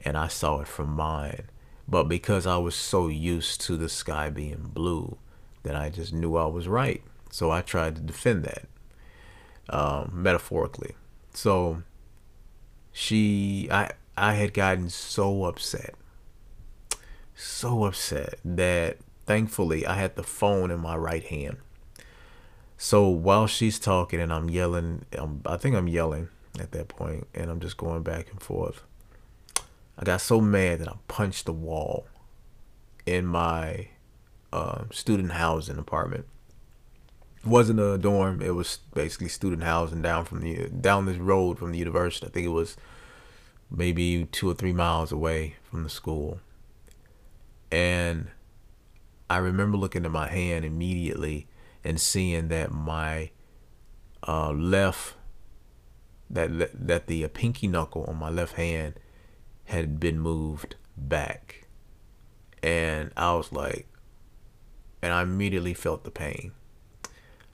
and 0.05 0.17
I 0.17 0.29
saw 0.29 0.61
it 0.61 0.69
from 0.69 0.91
mine. 0.91 1.45
But 1.89 2.05
because 2.05 2.47
I 2.47 2.57
was 2.59 2.75
so 2.75 3.09
used 3.09 3.61
to 3.63 3.77
the 3.77 3.89
sky 3.89 4.31
being 4.31 4.71
blue, 4.73 5.19
that 5.67 5.75
I 5.75 5.91
just 5.91 6.13
knew 6.13 6.37
I 6.37 6.47
was 6.47 6.69
right. 6.69 7.03
So 7.31 7.51
I 7.51 7.61
tried 7.61 7.97
to 7.97 8.03
defend 8.03 8.45
that 8.45 8.67
um, 9.69 10.11
metaphorically. 10.13 10.95
So 11.35 11.83
she, 12.93 13.69
I, 13.71 13.91
I 14.17 14.35
had 14.35 14.55
gotten 14.55 14.89
so 14.91 15.45
upset, 15.45 15.95
so 17.35 17.85
upset 17.85 18.37
that 18.45 18.99
thankfully 19.27 19.85
I 19.85 19.95
had 19.95 20.15
the 20.15 20.23
phone 20.23 20.71
in 20.71 20.79
my 20.79 20.97
right 20.97 21.25
hand. 21.25 21.57
So 22.79 23.09
while 23.09 23.47
she's 23.47 23.79
talking 23.79 24.21
and 24.21 24.33
I'm 24.33 24.51
yelling, 24.51 25.07
um, 25.19 25.41
I 25.47 25.57
think 25.57 25.75
I'm 25.75 25.89
yelling 25.89 26.29
at 26.59 26.73
that 26.73 26.89
point, 26.89 27.27
and 27.35 27.51
I'm 27.51 27.61
just 27.61 27.77
going 27.77 28.03
back 28.03 28.31
and 28.31 28.43
forth. 28.43 28.83
I 29.99 30.05
got 30.05 30.21
so 30.21 30.41
mad 30.41 30.81
that 30.81 30.89
I 30.89 30.97
punched 31.09 31.47
the 31.47 31.53
wall 31.53 32.07
in 33.07 33.25
my 33.25 33.89
uh, 34.53 34.85
student 34.91 35.33
housing 35.33 35.79
apartment. 35.79 36.27
It 37.39 37.47
wasn't 37.47 37.81
a 37.81 37.97
dorm; 37.97 38.43
it 38.43 38.55
was 38.55 38.81
basically 38.93 39.29
student 39.29 39.63
housing 39.63 40.03
down 40.03 40.27
from 40.27 40.41
the 40.41 40.69
down 40.69 41.07
this 41.07 41.17
road 41.17 41.59
from 41.59 41.73
the 41.73 41.79
university. 41.79 42.27
I 42.27 42.31
think 42.31 42.47
it 42.47 42.51
was 42.51 42.77
maybe 43.71 44.27
two 44.27 44.51
or 44.51 44.55
three 44.55 44.73
miles 44.73 45.13
away 45.13 45.57
from 45.63 45.83
the 45.83 45.91
school, 45.91 46.41
and 47.73 48.29
I 49.31 49.39
remember 49.39 49.79
looking 49.79 50.05
at 50.05 50.11
my 50.11 50.29
hand 50.29 50.65
immediately 50.65 51.47
and 51.87 52.01
seeing 52.01 52.49
that 52.49 52.73
my 52.73 53.31
uh, 54.27 54.51
left 54.51 55.15
that 56.29 56.51
that 56.75 57.07
the 57.07 57.27
pinky 57.29 57.69
knuckle 57.69 58.05
on 58.09 58.17
my 58.17 58.29
left 58.29 58.55
hand 58.55 58.95
had 59.67 60.01
been 60.01 60.19
moved 60.19 60.75
back. 60.97 61.69
And 62.63 63.13
I 63.17 63.35
was 63.35 63.53
like 63.53 63.87
and 65.01 65.13
I 65.13 65.23
immediately 65.23 65.75
felt 65.75 66.03
the 66.03 66.11
pain. 66.11 66.51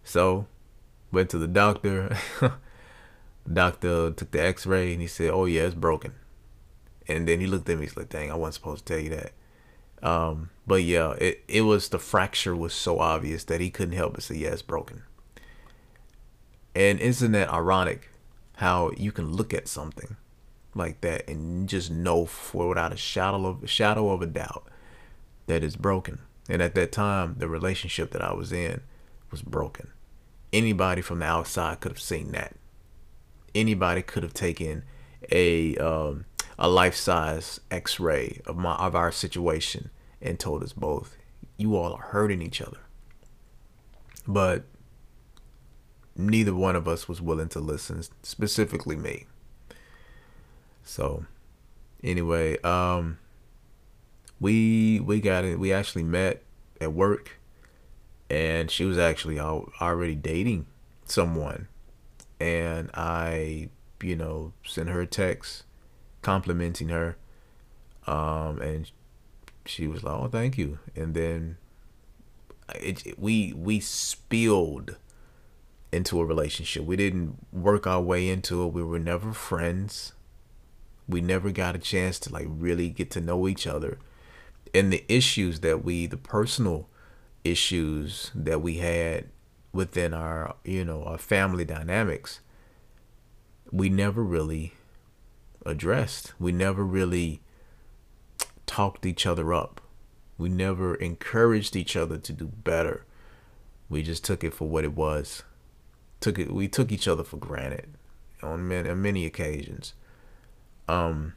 So 0.02 0.46
went 1.10 1.28
to 1.30 1.38
the 1.38 1.48
doctor. 1.48 2.16
Doctor 3.52 4.12
took 4.12 4.30
the 4.30 4.40
x-ray 4.40 4.92
and 4.92 5.02
he 5.02 5.08
said 5.08 5.30
oh 5.30 5.44
yeah 5.44 5.62
it's 5.62 5.74
broken. 5.74 6.14
And 7.06 7.28
then 7.28 7.40
he 7.40 7.46
looked 7.46 7.68
at 7.68 7.76
me 7.76 7.84
he's 7.84 7.96
like 7.96 8.08
dang 8.08 8.30
I 8.30 8.34
wasn't 8.36 8.54
supposed 8.54 8.86
to 8.86 8.94
tell 8.94 9.02
you 9.02 9.10
that 9.10 9.32
um, 10.02 10.50
but 10.66 10.82
yeah 10.82 11.12
it, 11.12 11.44
it 11.48 11.62
was 11.62 11.88
the 11.88 11.98
fracture 11.98 12.56
was 12.56 12.72
so 12.72 12.98
obvious 12.98 13.44
that 13.44 13.60
he 13.60 13.70
couldn't 13.70 13.94
help 13.94 14.14
but 14.14 14.22
say 14.22 14.36
yeah 14.36 14.50
it's 14.50 14.62
broken 14.62 15.02
and 16.74 16.98
isn't 17.00 17.32
that 17.32 17.50
ironic 17.50 18.10
how 18.56 18.90
you 18.96 19.12
can 19.12 19.32
look 19.32 19.52
at 19.52 19.68
something 19.68 20.16
like 20.74 21.00
that 21.02 21.28
and 21.28 21.68
just 21.68 21.90
know 21.90 22.24
for 22.24 22.68
without 22.68 22.92
a 22.92 22.96
shadow 22.96 23.46
of 23.46 23.62
a 23.62 23.66
shadow 23.66 24.10
of 24.10 24.22
a 24.22 24.26
doubt 24.26 24.68
that 25.46 25.62
it's 25.62 25.76
broken. 25.76 26.18
And 26.48 26.62
at 26.62 26.74
that 26.74 26.92
time, 26.92 27.36
the 27.38 27.48
relationship 27.48 28.10
that 28.12 28.22
I 28.22 28.32
was 28.32 28.52
in 28.52 28.80
was 29.30 29.42
broken. 29.42 29.90
Anybody 30.52 31.02
from 31.02 31.20
the 31.20 31.26
outside 31.26 31.80
could 31.80 31.92
have 31.92 32.00
seen 32.00 32.32
that. 32.32 32.54
Anybody 33.54 34.02
could 34.02 34.22
have 34.22 34.34
taken 34.34 34.84
a 35.30 35.76
um, 35.76 36.24
a 36.58 36.68
life 36.68 36.94
size 36.94 37.60
X 37.70 37.98
ray 37.98 38.40
of 38.46 38.56
my 38.56 38.74
of 38.76 38.94
our 38.94 39.12
situation 39.12 39.90
and 40.20 40.38
told 40.38 40.62
us 40.62 40.72
both, 40.72 41.16
you 41.56 41.76
all 41.76 41.94
are 41.94 42.02
hurting 42.02 42.42
each 42.42 42.60
other. 42.60 42.78
But 44.26 44.64
neither 46.16 46.54
one 46.54 46.76
of 46.76 46.86
us 46.86 47.08
was 47.08 47.20
willing 47.20 47.48
to 47.48 47.60
listen, 47.60 48.02
specifically 48.22 48.96
me. 48.96 49.26
So, 50.84 51.24
anyway, 52.02 52.58
um, 52.62 53.18
we 54.40 55.00
we 55.00 55.20
got 55.20 55.44
it. 55.44 55.58
We 55.58 55.72
actually 55.72 56.04
met 56.04 56.42
at 56.80 56.92
work, 56.92 57.38
and 58.28 58.70
she 58.70 58.84
was 58.84 58.98
actually 58.98 59.38
already 59.40 60.14
dating 60.14 60.66
someone, 61.04 61.68
and 62.40 62.90
I, 62.94 63.70
you 64.02 64.16
know, 64.16 64.52
sent 64.64 64.88
her 64.88 65.00
a 65.00 65.06
text 65.06 65.64
complimenting 66.22 66.88
her, 66.88 67.16
um, 68.06 68.60
and 68.60 68.90
she 69.66 69.86
was 69.86 70.02
like, 70.02 70.14
"Oh, 70.14 70.28
thank 70.28 70.56
you," 70.56 70.78
and 70.96 71.14
then 71.14 71.56
it, 72.80 73.06
it 73.06 73.18
we 73.18 73.52
we 73.52 73.80
spilled 73.80 74.96
into 75.92 76.20
a 76.20 76.24
relationship. 76.24 76.84
We 76.84 76.96
didn't 76.96 77.36
work 77.52 77.86
our 77.86 78.00
way 78.00 78.28
into 78.28 78.64
it. 78.64 78.72
We 78.72 78.82
were 78.82 78.98
never 78.98 79.32
friends. 79.32 80.14
We 81.06 81.20
never 81.20 81.50
got 81.50 81.76
a 81.76 81.78
chance 81.78 82.18
to 82.20 82.32
like 82.32 82.46
really 82.48 82.88
get 82.88 83.10
to 83.12 83.20
know 83.20 83.46
each 83.46 83.66
other. 83.66 83.98
And 84.74 84.90
the 84.90 85.04
issues 85.06 85.60
that 85.60 85.84
we, 85.84 86.06
the 86.06 86.16
personal 86.16 86.88
issues 87.44 88.30
that 88.34 88.62
we 88.62 88.78
had 88.78 89.26
within 89.72 90.14
our, 90.14 90.56
you 90.64 90.84
know, 90.84 91.04
our 91.04 91.18
family 91.18 91.66
dynamics, 91.66 92.40
we 93.70 93.90
never 93.90 94.22
really 94.22 94.72
addressed. 95.64 96.34
We 96.38 96.52
never 96.52 96.84
really 96.84 97.40
talked 98.66 99.06
each 99.06 99.26
other 99.26 99.52
up. 99.52 99.80
We 100.38 100.48
never 100.48 100.94
encouraged 100.94 101.76
each 101.76 101.96
other 101.96 102.18
to 102.18 102.32
do 102.32 102.46
better. 102.46 103.04
We 103.88 104.02
just 104.02 104.24
took 104.24 104.42
it 104.42 104.54
for 104.54 104.68
what 104.68 104.84
it 104.84 104.94
was 104.94 105.42
took 106.22 106.38
it 106.38 106.50
we 106.52 106.68
took 106.68 106.90
each 106.90 107.06
other 107.06 107.24
for 107.24 107.36
granted 107.36 107.94
on 108.42 108.66
many, 108.66 108.88
on 108.88 109.02
many 109.02 109.26
occasions. 109.26 109.92
Um, 110.88 111.34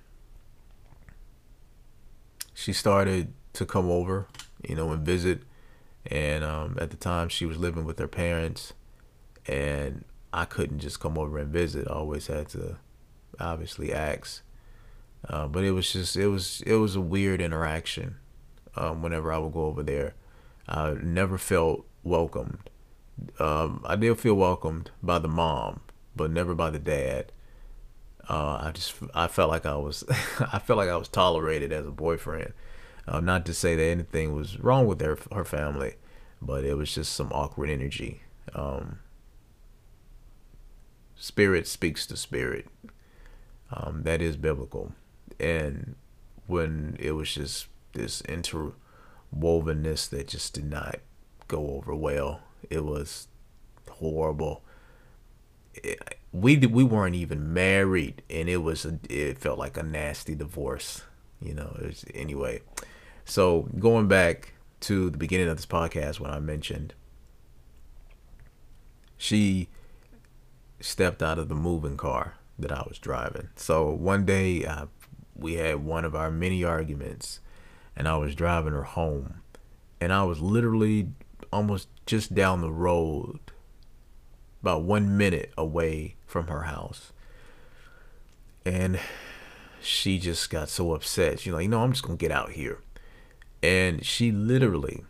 she 2.54 2.72
started 2.72 3.34
to 3.54 3.66
come 3.66 3.90
over, 3.90 4.28
you 4.68 4.76
know, 4.76 4.92
and 4.92 5.06
visit. 5.06 5.42
And 6.06 6.44
um, 6.44 6.78
at 6.80 6.92
the 6.92 6.98
time, 6.98 7.30
she 7.30 7.46
was 7.46 7.58
living 7.58 7.84
with 7.84 7.98
her 7.98 8.08
parents, 8.08 8.74
and 9.48 10.06
I 10.32 10.46
couldn't 10.46 10.80
just 10.80 11.00
come 11.00 11.18
over 11.18 11.40
and 11.40 11.52
visit. 11.52 11.88
I 11.88 11.94
always 11.94 12.28
had 12.28 12.48
to, 12.50 12.78
obviously, 13.40 13.94
ask. 13.94 14.42
Uh, 15.28 15.48
but 15.48 15.64
it 15.64 15.72
was 15.72 15.92
just 15.92 16.16
it 16.16 16.28
was 16.28 16.62
it 16.66 16.76
was 16.76 16.96
a 16.96 17.02
weird 17.02 17.42
interaction. 17.42 18.18
Um, 18.76 19.02
whenever 19.02 19.32
I 19.32 19.38
would 19.38 19.54
go 19.54 19.66
over 19.66 19.84
there, 19.84 20.14
I 20.68 20.92
never 21.02 21.38
felt 21.38 21.86
welcomed 22.04 22.70
um, 23.40 23.82
I 23.86 23.96
did 23.96 24.20
feel 24.20 24.36
welcomed 24.36 24.92
by 25.02 25.20
the 25.20 25.28
mom, 25.28 25.82
but 26.16 26.32
never 26.32 26.54
by 26.54 26.70
the 26.70 26.80
dad. 26.80 27.32
Uh, 28.28 28.60
I 28.62 28.72
just 28.74 28.96
I 29.14 29.28
felt 29.28 29.50
like 29.50 29.66
I 29.66 29.76
was 29.76 30.04
I 30.40 30.60
felt 30.60 30.78
like 30.78 30.90
I 30.90 30.98
was 30.98 31.08
tolerated 31.08 31.72
as 31.72 31.86
a 31.86 31.92
boyfriend. 31.92 32.54
Uh, 33.08 33.20
not 33.20 33.46
to 33.46 33.54
say 33.54 33.76
that 33.76 33.84
anything 33.84 34.34
was 34.36 34.60
wrong 34.60 34.88
with 34.88 35.00
their 35.00 35.18
her 35.32 35.46
family, 35.46 35.96
but 36.42 36.66
it 36.66 36.76
was 36.76 36.94
just 36.94 37.14
some 37.14 37.32
awkward 37.32 37.70
energy. 37.70 38.22
Um, 38.54 39.00
spirit 41.16 41.68
speaks 41.68 42.06
to 42.08 42.18
spirit. 42.18 42.68
Um, 43.72 44.04
that 44.04 44.22
is 44.22 44.38
biblical, 44.38 44.94
and 45.40 45.96
when 46.48 46.96
it 47.00 47.12
was 47.12 47.34
just 47.34 47.68
this 47.94 48.22
interwovenness 48.24 50.10
that 50.10 50.28
just 50.28 50.54
did 50.54 50.70
not 50.70 50.98
go 51.48 51.70
over 51.70 51.96
well 51.96 52.42
it 52.70 52.86
was 52.86 53.28
horrible. 53.90 54.64
It, 55.74 56.00
we 56.32 56.58
we 56.58 56.84
weren't 56.84 57.16
even 57.16 57.54
married, 57.54 58.22
and 58.30 58.50
it 58.50 58.58
was 58.58 58.86
a, 58.86 59.00
it 59.10 59.38
felt 59.38 59.60
like 59.60 59.78
a 59.78 59.84
nasty 59.84 60.36
divorce. 60.36 61.04
You 61.42 61.54
know. 61.54 61.78
Was, 61.82 62.06
anyway, 62.14 62.62
so 63.24 63.70
going 63.80 64.08
back 64.08 64.54
to 64.82 65.10
the 65.10 65.18
beginning 65.18 65.48
of 65.48 65.58
this 65.58 65.66
podcast 65.66 66.20
when 66.20 66.32
I 66.32 66.40
mentioned 66.40 66.94
she 69.18 69.70
stepped 70.82 71.24
out 71.24 71.40
of 71.40 71.48
the 71.48 71.56
moving 71.56 71.96
car 71.96 72.36
that 72.58 72.72
I 72.72 72.84
was 72.88 72.98
driving. 73.00 73.50
So 73.56 73.90
one 73.90 74.26
day 74.26 74.66
I, 74.66 74.86
we 75.36 75.56
had 75.56 75.84
one 75.84 76.06
of 76.06 76.16
our 76.16 76.32
many 76.32 76.64
arguments 76.64 77.40
and 77.96 78.08
I 78.08 78.18
was 78.18 78.36
driving 78.36 78.74
her 78.74 78.84
home 78.84 79.42
and 80.00 80.14
I 80.14 80.24
was 80.24 80.42
literally 80.42 81.10
almost 81.52 81.88
just 82.06 82.34
down 82.34 82.62
the 82.62 82.72
road 82.72 83.40
about 84.62 84.84
one 84.84 85.18
minute 85.18 85.54
away 85.58 86.16
from 86.26 86.48
her 86.48 86.64
house. 86.64 87.12
And 88.66 89.00
she 89.82 90.18
just 90.18 90.50
got 90.50 90.70
so 90.70 90.94
upset. 90.94 91.40
She's 91.40 91.54
like, 91.54 91.64
you 91.64 91.70
know, 91.70 91.84
I'm 91.84 91.92
just 91.92 92.04
gonna 92.04 92.18
get 92.18 92.32
out 92.32 92.52
here. 92.52 92.82
And 93.62 94.04
she 94.06 94.32
literally, 94.32 95.04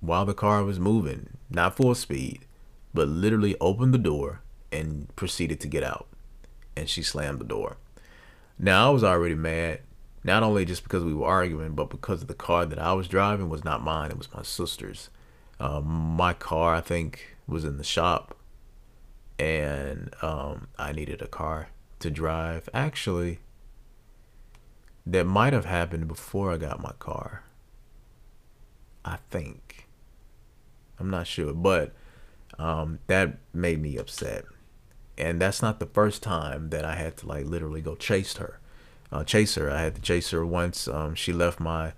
while 0.00 0.24
the 0.24 0.34
car 0.34 0.64
was 0.64 0.80
moving, 0.80 1.36
not 1.50 1.76
full 1.76 1.94
speed, 1.94 2.46
but 2.92 3.08
literally 3.08 3.56
opened 3.60 3.92
the 3.92 3.98
door 3.98 4.43
and 4.74 5.14
proceeded 5.16 5.60
to 5.60 5.68
get 5.68 5.82
out. 5.82 6.06
And 6.76 6.88
she 6.88 7.02
slammed 7.02 7.38
the 7.38 7.44
door. 7.44 7.76
Now 8.58 8.88
I 8.88 8.90
was 8.90 9.04
already 9.04 9.34
mad, 9.34 9.80
not 10.22 10.42
only 10.42 10.64
just 10.64 10.82
because 10.82 11.04
we 11.04 11.14
were 11.14 11.26
arguing, 11.26 11.74
but 11.74 11.90
because 11.90 12.22
of 12.22 12.28
the 12.28 12.34
car 12.34 12.66
that 12.66 12.78
I 12.78 12.92
was 12.92 13.08
driving 13.08 13.48
was 13.48 13.64
not 13.64 13.82
mine, 13.82 14.10
it 14.10 14.18
was 14.18 14.32
my 14.34 14.42
sister's. 14.42 15.10
Um, 15.60 15.86
my 15.86 16.32
car, 16.32 16.74
I 16.74 16.80
think, 16.80 17.36
was 17.46 17.64
in 17.64 17.78
the 17.78 17.84
shop, 17.84 18.36
and 19.38 20.14
um, 20.22 20.68
I 20.78 20.92
needed 20.92 21.22
a 21.22 21.26
car 21.28 21.68
to 22.00 22.10
drive. 22.10 22.68
Actually, 22.74 23.38
that 25.06 25.24
might 25.24 25.52
have 25.52 25.66
happened 25.66 26.08
before 26.08 26.52
I 26.52 26.56
got 26.56 26.82
my 26.82 26.92
car. 26.98 27.44
I 29.04 29.18
think. 29.30 29.86
I'm 30.98 31.10
not 31.10 31.26
sure, 31.26 31.52
but 31.52 31.92
um, 32.58 33.00
that 33.08 33.38
made 33.52 33.80
me 33.80 33.96
upset. 33.96 34.44
And 35.16 35.40
that's 35.40 35.62
not 35.62 35.78
the 35.78 35.86
first 35.86 36.22
time 36.22 36.70
that 36.70 36.84
I 36.84 36.94
had 36.96 37.16
to 37.18 37.26
like 37.26 37.46
literally 37.46 37.80
go 37.80 37.94
chase 37.94 38.36
her. 38.36 38.58
Uh, 39.12 39.22
chase 39.22 39.54
her. 39.54 39.70
I 39.70 39.80
had 39.80 39.94
to 39.94 40.00
chase 40.00 40.30
her 40.30 40.44
once. 40.44 40.88
Um, 40.88 41.14
she 41.14 41.32
left 41.32 41.60
my 41.60 41.92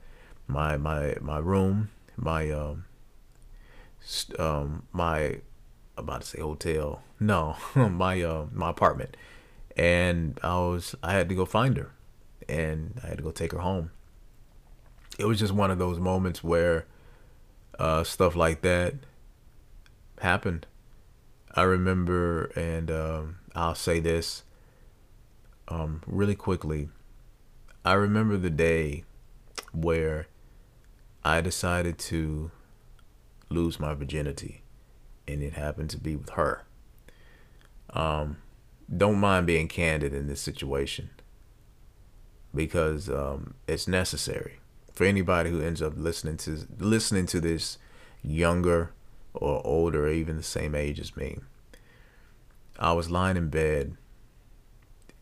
my 0.46 0.76
my 0.76 1.16
my 1.20 1.38
room, 1.38 1.90
my 2.16 2.50
um, 2.50 2.84
um 4.38 4.82
my 4.92 5.40
about 5.96 6.20
to 6.22 6.26
say 6.26 6.40
hotel. 6.40 7.02
No, 7.18 7.56
my 7.74 8.20
uh, 8.22 8.46
my 8.52 8.70
apartment 8.70 9.16
and 9.76 10.40
I 10.42 10.56
was 10.58 10.94
I 11.02 11.12
had 11.12 11.28
to 11.28 11.34
go 11.34 11.44
find 11.44 11.76
her, 11.76 11.92
and 12.48 12.98
I 13.04 13.08
had 13.08 13.18
to 13.18 13.22
go 13.22 13.30
take 13.30 13.52
her 13.52 13.58
home. 13.58 13.90
It 15.18 15.26
was 15.26 15.38
just 15.38 15.52
one 15.52 15.70
of 15.70 15.78
those 15.78 15.98
moments 15.98 16.42
where 16.42 16.86
uh, 17.78 18.04
stuff 18.04 18.34
like 18.34 18.62
that 18.62 18.94
happened. 20.20 20.66
I 21.56 21.62
remember, 21.62 22.52
and 22.54 22.90
um, 22.90 23.38
I'll 23.54 23.74
say 23.74 23.98
this 23.98 24.42
um, 25.68 26.02
really 26.06 26.34
quickly. 26.34 26.90
I 27.82 27.94
remember 27.94 28.36
the 28.36 28.50
day 28.50 29.04
where 29.72 30.26
I 31.24 31.40
decided 31.40 31.98
to 31.98 32.50
lose 33.48 33.80
my 33.80 33.94
virginity, 33.94 34.62
and 35.26 35.42
it 35.42 35.54
happened 35.54 35.88
to 35.90 35.98
be 35.98 36.14
with 36.14 36.30
her. 36.30 36.64
Um, 37.90 38.36
don't 38.94 39.18
mind 39.18 39.46
being 39.46 39.66
candid 39.66 40.12
in 40.12 40.26
this 40.26 40.42
situation 40.42 41.10
because 42.54 43.08
um, 43.08 43.54
it's 43.66 43.88
necessary 43.88 44.60
for 44.92 45.04
anybody 45.04 45.50
who 45.50 45.62
ends 45.62 45.80
up 45.80 45.94
listening 45.96 46.36
to 46.38 46.66
listening 46.78 47.26
to 47.26 47.40
this 47.40 47.78
younger 48.22 48.92
or 49.36 49.64
older 49.64 50.06
or 50.06 50.10
even 50.10 50.36
the 50.36 50.42
same 50.42 50.74
age 50.74 51.00
as 51.00 51.16
me. 51.16 51.38
I 52.78 52.92
was 52.92 53.10
lying 53.10 53.36
in 53.36 53.48
bed 53.48 53.96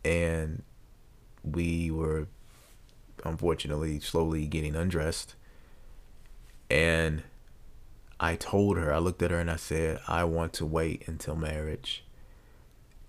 and 0.04 0.62
we 1.42 1.90
were 1.90 2.26
unfortunately 3.24 4.00
slowly 4.00 4.46
getting 4.46 4.74
undressed 4.74 5.34
and 6.70 7.22
I 8.18 8.36
told 8.36 8.76
her 8.76 8.92
I 8.92 8.98
looked 8.98 9.22
at 9.22 9.30
her 9.30 9.38
and 9.38 9.50
I 9.50 9.56
said 9.56 10.00
I 10.08 10.24
want 10.24 10.52
to 10.54 10.66
wait 10.66 11.06
until 11.06 11.36
marriage 11.36 12.04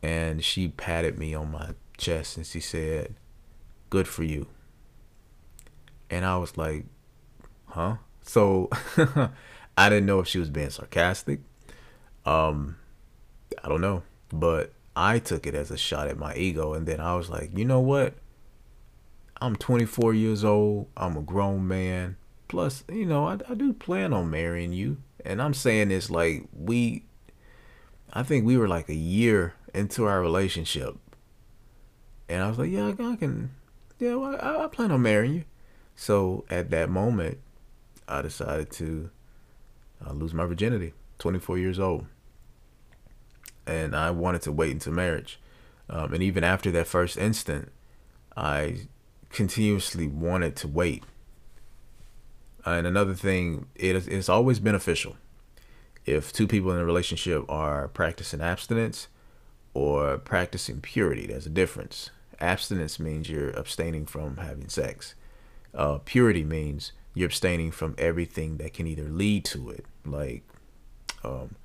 and 0.05 0.43
she 0.43 0.67
patted 0.67 1.17
me 1.17 1.33
on 1.33 1.51
my 1.51 1.71
chest 1.97 2.37
and 2.37 2.45
she 2.45 2.59
said, 2.59 3.15
"Good 3.89 4.07
for 4.07 4.23
you." 4.23 4.45
And 6.11 6.23
I 6.23 6.37
was 6.37 6.57
like, 6.57 6.85
"Huh?" 7.65 7.95
So 8.21 8.69
I 9.77 9.89
didn't 9.89 10.05
know 10.05 10.19
if 10.19 10.27
she 10.27 10.39
was 10.39 10.49
being 10.49 10.69
sarcastic. 10.69 11.41
Um, 12.25 12.77
I 13.63 13.67
don't 13.67 13.81
know, 13.81 14.03
but 14.29 14.73
I 14.95 15.19
took 15.19 15.45
it 15.45 15.53
as 15.55 15.71
a 15.71 15.77
shot 15.77 16.07
at 16.07 16.17
my 16.17 16.35
ego, 16.35 16.73
and 16.73 16.87
then 16.87 16.99
I 16.99 17.15
was 17.15 17.29
like, 17.29 17.57
"You 17.57 17.65
know 17.65 17.79
what? 17.79 18.15
I'm 19.41 19.55
24 19.55 20.13
years 20.13 20.43
old. 20.43 20.87
I'm 20.95 21.17
a 21.17 21.21
grown 21.21 21.67
man. 21.67 22.17
Plus, 22.47 22.83
you 22.89 23.05
know, 23.05 23.27
I, 23.27 23.37
I 23.49 23.53
do 23.53 23.73
plan 23.73 24.13
on 24.13 24.29
marrying 24.29 24.73
you." 24.73 24.97
And 25.25 25.41
I'm 25.41 25.53
saying 25.53 25.89
this 25.89 26.09
like 26.09 26.47
we 26.53 27.03
I 28.15 28.23
think 28.23 28.45
we 28.45 28.57
were 28.57 28.69
like 28.69 28.87
a 28.87 28.95
year 28.95 29.55
into 29.73 30.05
our 30.05 30.21
relationship. 30.21 30.95
And 32.29 32.41
I 32.41 32.47
was 32.47 32.57
like, 32.57 32.71
yeah, 32.71 32.87
I 32.87 33.15
can, 33.17 33.51
yeah, 33.99 34.15
well, 34.15 34.37
I, 34.41 34.63
I 34.63 34.67
plan 34.67 34.91
on 34.91 35.01
marrying 35.01 35.33
you. 35.35 35.43
So 35.97 36.45
at 36.49 36.69
that 36.71 36.89
moment, 36.89 37.39
I 38.07 38.21
decided 38.21 38.71
to 38.71 39.09
uh, 40.05 40.13
lose 40.13 40.33
my 40.33 40.45
virginity, 40.45 40.93
24 41.19 41.57
years 41.57 41.79
old. 41.79 42.05
And 43.67 43.95
I 43.95 44.11
wanted 44.11 44.41
to 44.43 44.51
wait 44.51 44.71
until 44.71 44.93
marriage. 44.93 45.39
Um, 45.89 46.13
and 46.13 46.23
even 46.23 46.43
after 46.43 46.71
that 46.71 46.87
first 46.87 47.17
instant, 47.17 47.71
I 48.35 48.87
continuously 49.29 50.07
wanted 50.07 50.55
to 50.57 50.67
wait. 50.67 51.03
And 52.65 52.87
another 52.87 53.13
thing, 53.13 53.67
it 53.75 53.95
is, 53.95 54.07
it's 54.07 54.29
always 54.29 54.59
beneficial 54.59 55.17
if 56.05 56.31
two 56.31 56.47
people 56.47 56.71
in 56.71 56.77
a 56.77 56.85
relationship 56.85 57.43
are 57.49 57.87
practicing 57.89 58.41
abstinence 58.41 59.07
or 59.73 60.17
practicing 60.17 60.81
purity. 60.81 61.27
There's 61.27 61.45
a 61.45 61.49
difference. 61.51 62.11
Abstinence 62.39 62.99
means 62.99 63.29
you're 63.29 63.51
abstaining 63.51 64.05
from 64.05 64.37
having 64.37 64.69
sex. 64.69 65.15
Uh, 65.73 65.99
purity 66.05 66.43
means 66.43 66.91
you're 67.15 67.25
abstaining 67.25 67.71
from 67.71 67.95
everything 67.97 68.57
that 68.57 68.73
can 68.73 68.85
either 68.85 69.09
lead 69.09 69.43
to 69.45 69.71
it, 69.71 69.85
like 70.05 70.43
um, 71.23 71.55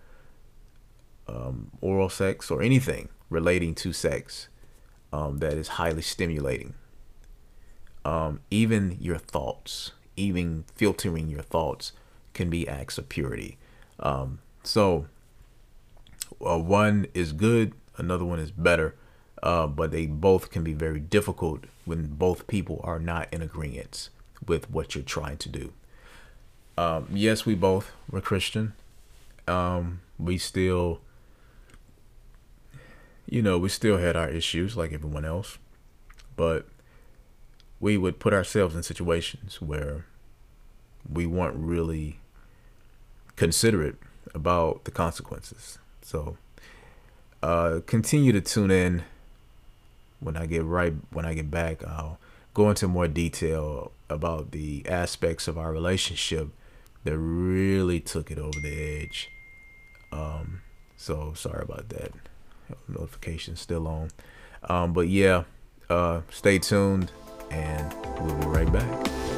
um, 1.29 1.71
oral 1.83 2.09
sex 2.09 2.51
or 2.51 2.63
anything 2.63 3.11
relating 3.29 3.75
to 3.75 3.93
sex 3.93 4.49
um, 5.13 5.39
that 5.39 5.53
is 5.53 5.69
highly 5.69 6.03
stimulating. 6.03 6.73
Um, 8.05 8.41
even 8.51 8.97
your 8.99 9.19
thoughts, 9.19 9.93
even 10.17 10.65
filtering 10.75 11.29
your 11.29 11.43
thoughts, 11.43 11.93
can 12.33 12.49
be 12.49 12.67
acts 12.67 12.97
of 12.97 13.11
purity. 13.11 13.59
Um, 13.99 14.39
so, 14.63 15.07
uh, 16.41 16.59
one 16.59 17.07
is 17.13 17.33
good 17.33 17.75
another 18.01 18.25
one 18.25 18.41
is 18.41 18.51
better. 18.51 18.97
Uh, 19.43 19.67
but 19.67 19.91
they 19.91 20.07
both 20.07 20.51
can 20.51 20.63
be 20.63 20.75
very 20.75 21.01
difficult 21.01 21.65
when 21.87 22.07
both 22.09 22.47
people 22.47 22.81
are 22.85 22.99
not 22.99 23.27
in 23.33 23.41
agreement 23.41 24.11
with 24.47 24.71
what 24.71 24.95
you're 24.95 25.05
trying 25.05 25.37
to 25.39 25.49
do. 25.49 25.73
Um, 26.77 27.09
yes, 27.13 27.45
we 27.45 27.55
both 27.55 27.93
were 28.11 28.21
Christian. 28.21 28.73
Um, 29.47 30.01
we 30.19 30.39
still, 30.39 31.01
you 33.29 33.43
know, 33.43 33.59
we 33.59 33.69
still 33.69 33.99
had 33.99 34.17
our 34.17 34.29
issues 34.29 34.77
like 34.77 34.93
everyone 34.93 35.25
else, 35.25 35.59
but 36.37 36.67
we 37.81 37.97
would 37.97 38.19
put 38.19 38.33
ourselves 38.33 38.75
in 38.75 38.83
situations 38.83 39.61
where 39.61 40.05
we 41.11 41.27
weren't 41.27 41.57
really 41.57 42.21
considerate 43.37 43.97
about 44.35 44.85
the 44.85 44.91
consequences. 44.91 45.79
So 46.03 46.37
uh, 47.43 47.81
continue 47.87 48.33
to 48.33 48.41
tune 48.41 48.71
in 48.71 49.03
when 50.21 50.37
I 50.37 50.47
get 50.47 50.65
right 50.65 50.93
when 51.11 51.25
I 51.25 51.35
get 51.35 51.51
back. 51.51 51.85
I'll 51.85 52.19
go 52.55 52.69
into 52.71 52.89
more 52.89 53.09
detail 53.09 53.93
about 54.09 54.51
the 54.51 54.85
aspects 54.89 55.49
of 55.49 55.57
our 55.57 55.73
relationship 55.73 56.49
that 57.05 57.17
really 57.17 58.01
took 58.01 58.31
it 58.31 58.39
over 58.39 58.59
the 58.61 59.03
edge. 59.03 59.31
Um, 60.13 60.61
so 60.97 61.33
sorry 61.35 61.63
about 61.63 61.89
that. 61.91 62.13
Notification 62.89 63.57
still 63.57 63.87
on. 63.89 64.11
Um, 64.65 64.93
but 64.93 65.09
yeah, 65.09 65.45
uh, 65.89 66.21
stay 66.31 66.59
tuned 66.59 67.11
and 67.51 67.95
we'll 68.21 68.37
be 68.37 68.47
right 68.47 68.73
back. 68.73 69.30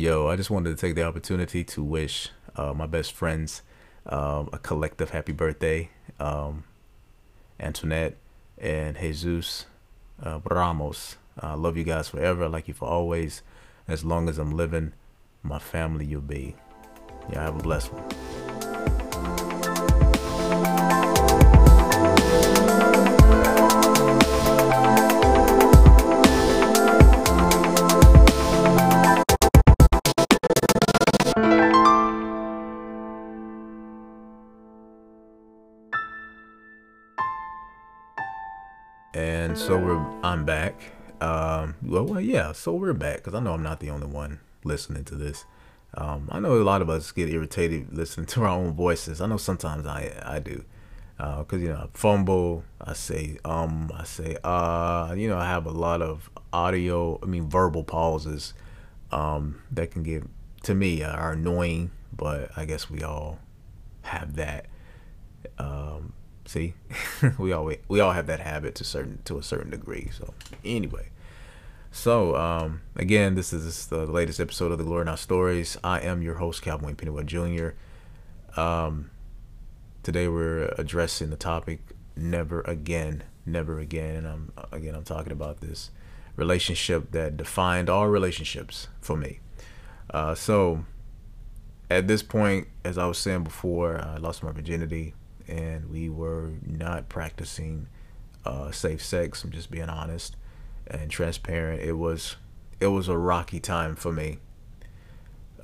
Yo, 0.00 0.28
I 0.28 0.36
just 0.36 0.48
wanted 0.48 0.70
to 0.70 0.80
take 0.80 0.94
the 0.94 1.02
opportunity 1.02 1.62
to 1.62 1.84
wish 1.84 2.30
uh, 2.56 2.72
my 2.72 2.86
best 2.86 3.12
friends 3.12 3.60
um, 4.06 4.48
a 4.50 4.56
collective 4.56 5.10
happy 5.10 5.32
birthday. 5.32 5.90
Um, 6.18 6.64
Antoinette 7.60 8.16
and 8.56 8.96
Jesus 8.96 9.66
uh, 10.22 10.40
Ramos. 10.42 11.16
I 11.38 11.52
love 11.52 11.76
you 11.76 11.84
guys 11.84 12.08
forever. 12.08 12.44
I 12.44 12.46
like 12.46 12.66
you 12.66 12.72
for 12.72 12.88
always. 12.88 13.42
As 13.86 14.02
long 14.02 14.30
as 14.30 14.38
I'm 14.38 14.52
living, 14.52 14.94
my 15.42 15.58
family 15.58 16.06
you'll 16.06 16.22
be. 16.22 16.56
Yeah, 17.30 17.42
have 17.42 17.56
a 17.56 17.62
blessed 17.62 17.92
one. 17.92 18.29
I'm 40.22 40.44
back. 40.44 40.92
Um, 41.22 41.76
well, 41.82 42.04
well, 42.04 42.20
yeah. 42.20 42.52
So 42.52 42.74
we're 42.74 42.92
back 42.92 43.18
because 43.18 43.34
I 43.34 43.40
know 43.40 43.54
I'm 43.54 43.62
not 43.62 43.80
the 43.80 43.88
only 43.88 44.06
one 44.06 44.40
listening 44.64 45.04
to 45.04 45.14
this. 45.14 45.46
Um, 45.94 46.28
I 46.30 46.40
know 46.40 46.60
a 46.60 46.62
lot 46.62 46.82
of 46.82 46.90
us 46.90 47.10
get 47.10 47.30
irritated 47.30 47.96
listening 47.96 48.26
to 48.34 48.42
our 48.42 48.48
own 48.48 48.74
voices. 48.74 49.20
I 49.20 49.26
know 49.26 49.38
sometimes 49.38 49.86
I 49.86 50.12
I 50.24 50.38
do, 50.38 50.64
because 51.16 51.46
uh, 51.54 51.56
you 51.56 51.68
know 51.68 51.76
I 51.76 51.86
fumble. 51.94 52.64
I 52.80 52.92
say 52.92 53.38
um. 53.46 53.90
I 53.94 54.04
say 54.04 54.36
uh. 54.44 55.14
You 55.16 55.28
know 55.28 55.38
I 55.38 55.46
have 55.46 55.64
a 55.64 55.72
lot 55.72 56.02
of 56.02 56.28
audio. 56.52 57.18
I 57.22 57.26
mean 57.26 57.48
verbal 57.48 57.82
pauses, 57.82 58.52
um, 59.12 59.62
that 59.70 59.90
can 59.90 60.02
get 60.02 60.24
to 60.64 60.74
me 60.74 61.02
uh, 61.02 61.12
are 61.16 61.32
annoying. 61.32 61.92
But 62.14 62.50
I 62.58 62.66
guess 62.66 62.90
we 62.90 63.02
all 63.02 63.38
have 64.02 64.36
that. 64.36 64.66
Um, 65.58 66.12
see, 66.46 66.74
we 67.38 67.52
all 67.52 67.70
we 67.88 68.00
all 68.00 68.12
have 68.12 68.26
that 68.26 68.40
habit 68.40 68.74
to 68.76 68.84
certain 68.84 69.20
to 69.24 69.38
a 69.38 69.42
certain 69.42 69.70
degree. 69.70 70.10
So 70.12 70.34
anyway. 70.64 71.08
So, 71.92 72.36
um, 72.36 72.82
again, 72.94 73.34
this 73.34 73.52
is 73.52 73.86
the 73.86 74.06
latest 74.06 74.38
episode 74.38 74.70
of 74.70 74.78
the 74.78 74.84
Glory 74.84 75.02
in 75.02 75.08
Our 75.08 75.16
Stories. 75.16 75.76
I 75.82 75.98
am 75.98 76.22
your 76.22 76.36
host, 76.36 76.62
Calvin 76.62 76.94
Pennywood 76.94 77.26
Jr. 77.26 78.60
Um, 78.60 79.10
today 80.04 80.28
we're 80.28 80.72
addressing 80.78 81.30
the 81.30 81.36
topic 81.36 81.80
"Never 82.14 82.60
Again, 82.60 83.24
Never 83.44 83.80
Again," 83.80 84.14
and 84.14 84.26
I'm 84.26 84.52
again 84.70 84.94
I'm 84.94 85.02
talking 85.02 85.32
about 85.32 85.60
this 85.60 85.90
relationship 86.36 87.10
that 87.10 87.36
defined 87.36 87.90
all 87.90 88.06
relationships 88.06 88.86
for 89.00 89.16
me. 89.16 89.40
Uh, 90.10 90.34
so, 90.34 90.84
at 91.90 92.06
this 92.06 92.22
point, 92.22 92.68
as 92.84 92.98
I 92.98 93.06
was 93.06 93.18
saying 93.18 93.44
before, 93.44 94.00
I 94.00 94.16
lost 94.16 94.42
my 94.42 94.52
virginity, 94.52 95.14
and 95.50 95.90
we 95.90 96.08
were 96.08 96.52
not 96.64 97.08
practicing 97.08 97.88
uh, 98.44 98.70
safe 98.70 99.04
sex. 99.04 99.44
I'm 99.44 99.50
just 99.50 99.70
being 99.70 99.88
honest 99.88 100.36
and 100.86 101.10
transparent. 101.10 101.82
It 101.82 101.94
was 101.94 102.36
it 102.78 102.88
was 102.88 103.08
a 103.08 103.18
rocky 103.18 103.60
time 103.60 103.96
for 103.96 104.12
me. 104.12 104.38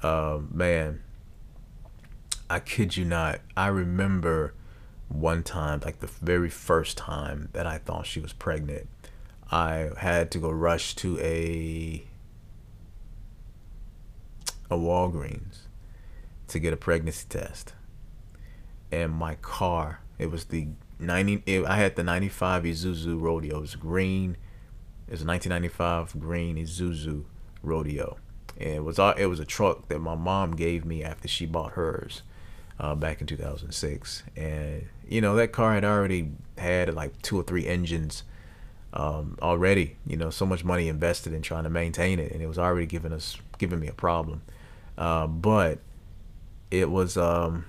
Uh, 0.03 0.40
man, 0.51 1.03
I 2.51 2.61
kid 2.61 2.96
you 2.96 3.05
not. 3.05 3.40
I 3.57 3.68
remember 3.68 4.53
one 5.09 5.42
time, 5.42 5.81
like 5.85 6.01
the 6.01 6.07
very 6.07 6.51
first 6.51 6.99
time 6.99 7.49
that 7.53 7.66
I 7.66 7.79
thought 7.79 8.07
she 8.07 8.20
was 8.20 8.33
pregnant. 8.33 8.88
I 9.51 9.90
had 9.99 10.31
to 10.33 10.38
go 10.38 10.51
rush 10.51 10.94
to 10.96 11.18
a 11.20 12.05
a 14.68 14.77
Walgreens 14.77 15.59
to 16.49 16.59
get 16.59 16.72
a 16.72 16.77
pregnancy 16.77 17.27
test, 17.29 17.72
and 18.90 19.12
my 19.12 19.37
car. 19.37 20.01
It 20.18 20.31
was 20.31 20.44
the 20.44 20.68
ninety. 20.99 21.42
It, 21.46 21.64
I 21.66 21.77
had 21.77 21.96
the 21.96 22.03
ninety 22.03 22.29
five 22.29 22.64
Isuzu 22.64 23.20
Rodeo. 23.20 23.59
It 23.59 23.61
was 23.61 23.75
green 23.77 24.37
it 25.09 25.12
was 25.12 25.22
a 25.22 25.27
1995 25.27 26.20
green 26.20 26.57
Isuzu 26.57 27.25
Rodeo. 27.62 28.16
And 28.59 28.70
it 28.70 28.85
was 28.85 28.99
it 28.99 29.27
was 29.27 29.38
a 29.38 29.44
truck 29.44 29.88
that 29.88 30.01
my 30.01 30.14
mom 30.14 30.57
gave 30.57 30.85
me 30.85 31.05
after 31.05 31.29
she 31.29 31.46
bought 31.46 31.72
hers 31.72 32.22
uh, 32.81 32.94
back 32.94 33.20
in 33.20 33.27
2006. 33.27 34.25
And 34.37 34.87
you 35.09 35.20
know 35.20 35.37
that 35.37 35.53
car 35.53 35.75
had 35.75 35.85
already 35.85 36.33
had 36.59 36.92
like 36.94 37.20
two 37.22 37.38
or 37.38 37.44
three 37.44 37.66
engines 37.66 38.25
um, 38.92 39.38
already. 39.40 39.96
You 40.07 40.16
know, 40.16 40.31
so 40.31 40.44
much 40.44 40.64
money 40.64 40.88
invested 40.88 41.33
in 41.33 41.42
trying 41.42 41.64
to 41.64 41.70
maintain 41.70 42.18
it, 42.18 42.33
and 42.33 42.42
it 42.42 42.46
was 42.46 42.59
already 42.59 42.87
giving 42.87 43.12
us 43.12 43.37
giving 43.59 43.79
me 43.79 43.87
a 43.87 43.92
problem. 43.92 44.42
Uh, 44.99 45.29
but 45.29 45.79
it 46.70 46.90
was 46.90 47.16
um, 47.16 47.66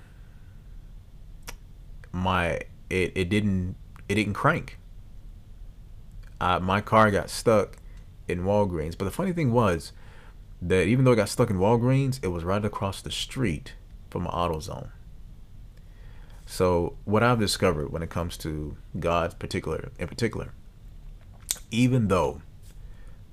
my 2.12 2.62
it, 2.90 3.12
it 3.16 3.30
didn't 3.30 3.76
it 4.08 4.16
didn't 4.16 4.34
crank 4.34 4.78
uh, 6.40 6.60
my 6.60 6.82
car 6.82 7.12
got 7.12 7.30
stuck 7.30 7.78
in 8.28 8.44
Walgreens. 8.44 8.98
But 8.98 9.06
the 9.06 9.12
funny 9.12 9.34
thing 9.34 9.52
was 9.52 9.92
that 10.62 10.86
even 10.86 11.06
though 11.06 11.14
it 11.14 11.18
got 11.18 11.30
stuck 11.30 11.50
in 11.50 11.58
Walgreens, 11.58 12.20
it 12.24 12.28
was 12.28 12.44
right 12.44 12.64
across 12.64 13.02
the 13.02 13.12
street 13.12 13.74
from 14.10 14.26
an 14.26 14.32
AutoZone. 14.32 14.90
So 16.46 16.96
what 17.04 17.24
I've 17.24 17.40
discovered 17.40 17.92
when 17.92 18.02
it 18.02 18.10
comes 18.10 18.38
to 18.38 18.78
God's 19.00 19.34
particular 19.34 19.90
in 20.00 20.08
particular, 20.08 20.54
even 21.72 22.08
though 22.08 22.42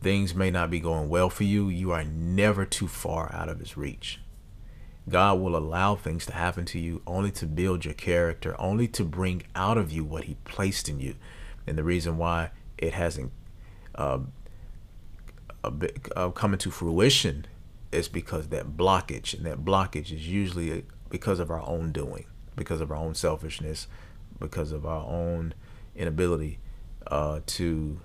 things 0.03 0.35
may 0.35 0.51
not 0.51 0.71
be 0.71 0.81
going 0.81 1.09
well 1.09 1.31
for 1.31 1.45
you, 1.45 1.69
you 1.69 1.93
are 1.93 2.05
never 2.05 2.65
too 2.65 2.89
far 2.89 3.33
out 3.33 3.49
of 3.49 3.61
his 3.61 3.77
reach. 3.77 4.21
God 5.09 5.41
will 5.41 5.57
allow 5.57 5.95
things 5.95 6.25
to 6.27 6.33
happen 6.33 6.65
to 6.67 6.79
you 6.79 7.03
only 7.07 7.31
to 7.33 7.47
build 7.47 7.85
your 7.85 7.95
character, 7.95 8.59
only 8.59 8.89
to 8.89 9.05
bring 9.05 9.43
out 9.55 9.77
of 9.77 9.93
you 9.93 10.03
what 10.05 10.25
he 10.25 10.37
placed 10.45 10.89
in 10.89 10.99
you. 10.99 11.15
And 11.67 11.77
the 11.77 11.85
reason 11.85 12.17
why 12.17 12.51
it 12.79 12.95
hasn't 12.95 13.31
uh, 13.95 14.21
bit, 15.71 16.09
uh, 16.17 16.31
come 16.31 16.53
into 16.53 16.71
fruition 16.71 17.47
is 17.93 18.09
because 18.09 18.49
that 18.49 18.77
blockage, 18.77 19.35
and 19.35 19.47
that 19.47 19.65
blockage 19.65 20.13
is 20.13 20.29
usually 20.29 20.85
because 21.11 21.39
of 21.39 21.51
our 21.51 21.67
own 21.69 21.93
doing, 21.93 22.25
because 22.57 22.81
of 22.81 22.91
our 22.91 22.97
own 22.97 23.15
selfishness, 23.15 23.87
because 24.41 24.73
of 24.73 24.85
our 24.85 25.05
own 25.05 25.55
inability 25.95 26.59
uh, 27.07 27.41
to 27.47 28.01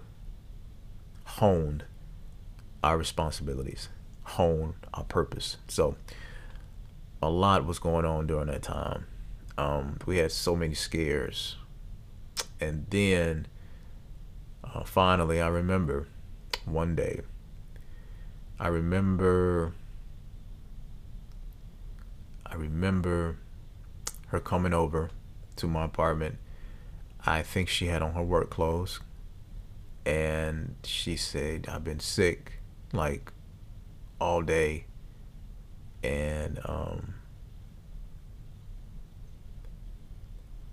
hone 1.26 1.84
our 2.84 2.98
responsibilities, 2.98 3.90
hone 4.24 4.76
our 4.94 5.04
purpose. 5.04 5.58
So, 5.68 5.96
a 7.22 7.30
lot 7.30 7.66
was 7.66 7.80
going 7.80 8.06
on 8.06 8.28
during 8.28 8.48
that 8.48 8.64
time. 8.64 9.06
Um, 9.58 9.98
we 10.06 10.18
had 10.18 10.32
so 10.32 10.56
many 10.56 10.74
scares, 10.74 11.58
and 12.60 12.86
then 12.90 13.48
uh, 14.64 14.84
finally, 14.84 15.42
I 15.42 15.48
remember 15.48 16.08
one 16.66 16.96
day. 16.96 17.22
I 18.60 18.68
remember. 18.68 19.74
I 22.46 22.56
remember 22.56 23.38
her 24.28 24.40
coming 24.40 24.74
over 24.74 25.10
to 25.58 25.68
my 25.68 25.86
apartment. 25.86 26.38
I 27.26 27.42
think 27.42 27.70
she 27.70 27.88
had 27.88 28.02
on 28.02 28.14
her 28.14 28.24
work 28.24 28.50
clothes. 28.50 29.00
And 30.06 30.76
she 30.84 31.16
said, 31.16 31.68
I've 31.70 31.84
been 31.84 32.00
sick 32.00 32.54
like 32.94 33.32
all 34.20 34.42
day. 34.42 34.86
And, 36.04 36.60
um, 36.66 37.16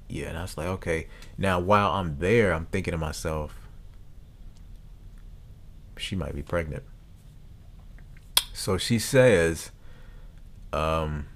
yeah, 0.09 0.27
and 0.29 0.39
I 0.39 0.43
was 0.43 0.57
like, 0.57 0.69
okay. 0.69 1.09
Now, 1.37 1.59
while 1.59 1.91
I'm 1.93 2.19
there, 2.19 2.53
I'm 2.53 2.67
thinking 2.67 2.93
to 2.93 2.99
myself, 2.99 3.69
she 5.97 6.15
might 6.15 6.35
be 6.35 6.43
pregnant. 6.43 6.85
So 8.53 8.79
she 8.79 8.99
says 8.99 9.71
um, 10.73 11.27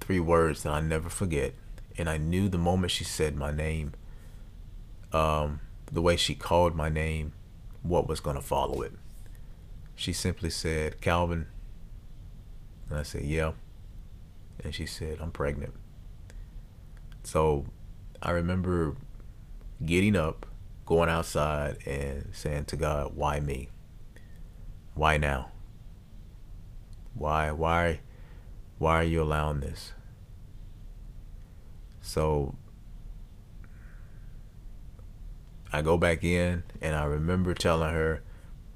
three 0.00 0.20
words 0.20 0.62
that 0.62 0.72
I 0.72 0.80
never 0.80 1.08
forget. 1.08 1.54
And 1.98 2.08
I 2.08 2.18
knew 2.18 2.48
the 2.48 2.58
moment 2.58 2.90
she 2.90 3.04
said 3.04 3.36
my 3.36 3.50
name, 3.50 3.92
um, 5.12 5.60
the 5.90 6.02
way 6.02 6.16
she 6.16 6.34
called 6.34 6.74
my 6.74 6.88
name, 6.88 7.32
what 7.82 8.08
was 8.08 8.20
going 8.20 8.36
to 8.36 8.42
follow 8.42 8.82
it. 8.82 8.92
She 9.94 10.12
simply 10.12 10.50
said, 10.50 11.00
Calvin. 11.00 11.46
And 12.88 12.98
I 12.98 13.02
said, 13.02 13.22
yeah. 13.22 13.52
And 14.62 14.74
she 14.74 14.86
said, 14.86 15.18
I'm 15.20 15.30
pregnant. 15.30 15.74
So 17.22 17.66
I 18.22 18.30
remember 18.30 18.96
getting 19.84 20.16
up, 20.16 20.46
going 20.84 21.08
outside, 21.08 21.78
and 21.86 22.28
saying 22.32 22.66
to 22.66 22.76
God, 22.76 23.12
why 23.14 23.40
me? 23.40 23.68
Why 24.94 25.18
now? 25.18 25.50
Why 27.14 27.50
why 27.50 28.00
why 28.78 28.96
are 28.96 29.04
you 29.04 29.22
allowing 29.22 29.60
this? 29.60 29.92
So 32.00 32.54
I 35.72 35.82
go 35.82 35.96
back 35.96 36.22
in 36.22 36.62
and 36.80 36.94
I 36.94 37.04
remember 37.04 37.52
telling 37.52 37.92
her, 37.92 38.22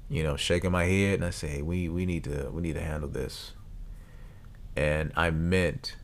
you 0.09 0.21
know, 0.23 0.35
shaking 0.35 0.71
my 0.71 0.85
head 0.85 1.15
and 1.15 1.25
I 1.25 1.29
say, 1.29 1.47
hey, 1.47 1.61
we, 1.61 1.87
we 1.87 2.05
need 2.05 2.23
to 2.25 2.49
we 2.51 2.61
need 2.61 2.73
to 2.73 2.81
handle 2.81 3.09
this. 3.09 3.53
And 4.81 5.11
I 5.15 5.29
meant 5.29 5.95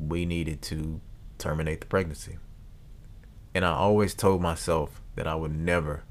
we 0.00 0.26
needed 0.26 0.60
to 0.62 1.00
terminate 1.38 1.80
the 1.80 1.86
pregnancy. 1.86 2.38
And 3.54 3.64
I 3.64 3.70
always 3.70 4.12
told 4.12 4.42
myself 4.42 5.00
that 5.14 5.28
I 5.28 5.36
would 5.36 5.54
never 5.54 6.02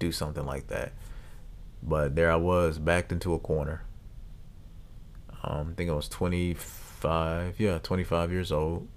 do 0.00 0.10
something 0.10 0.44
like 0.44 0.66
that. 0.66 0.94
But 1.80 2.16
there 2.16 2.28
I 2.28 2.36
was, 2.36 2.80
backed 2.80 3.12
into 3.12 3.34
a 3.34 3.38
corner. 3.38 3.84
Um, 5.44 5.68
I 5.70 5.74
think 5.74 5.88
I 5.90 5.94
was 5.94 6.08
25, 6.08 7.60
yeah, 7.60 7.78
25 7.78 8.32
years 8.32 8.50
old. 8.50 8.88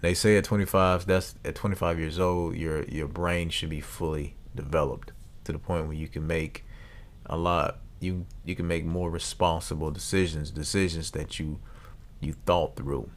They 0.00 0.14
say 0.14 0.36
at 0.36 0.44
25, 0.44 1.06
that's 1.06 1.34
at 1.44 1.56
25 1.56 1.98
years 1.98 2.20
old, 2.20 2.54
your 2.54 2.84
your 2.84 3.08
brain 3.08 3.48
should 3.50 3.70
be 3.70 3.80
fully 3.80 4.36
developed 4.54 5.10
to 5.42 5.50
the 5.50 5.58
point 5.58 5.86
where 5.88 5.96
you 5.96 6.06
can 6.06 6.24
make 6.24 6.64
a 7.24 7.36
lot. 7.36 7.80
You 8.00 8.26
you 8.44 8.54
can 8.54 8.66
make 8.66 8.84
more 8.84 9.10
responsible 9.10 9.90
decisions, 9.90 10.50
decisions 10.50 11.10
that 11.12 11.38
you 11.38 11.58
you 12.20 12.34
thought 12.44 12.76
through, 12.76 13.10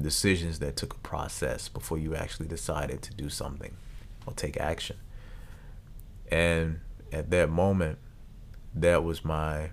decisions 0.00 0.58
that 0.60 0.76
took 0.76 0.94
a 0.94 0.98
process 0.98 1.68
before 1.68 1.98
you 1.98 2.14
actually 2.14 2.48
decided 2.48 3.02
to 3.02 3.14
do 3.14 3.28
something 3.28 3.76
or 4.26 4.32
take 4.32 4.56
action. 4.56 4.96
And 6.30 6.80
at 7.12 7.30
that 7.30 7.50
moment, 7.50 7.98
that 8.74 9.02
was 9.02 9.24
my 9.24 9.70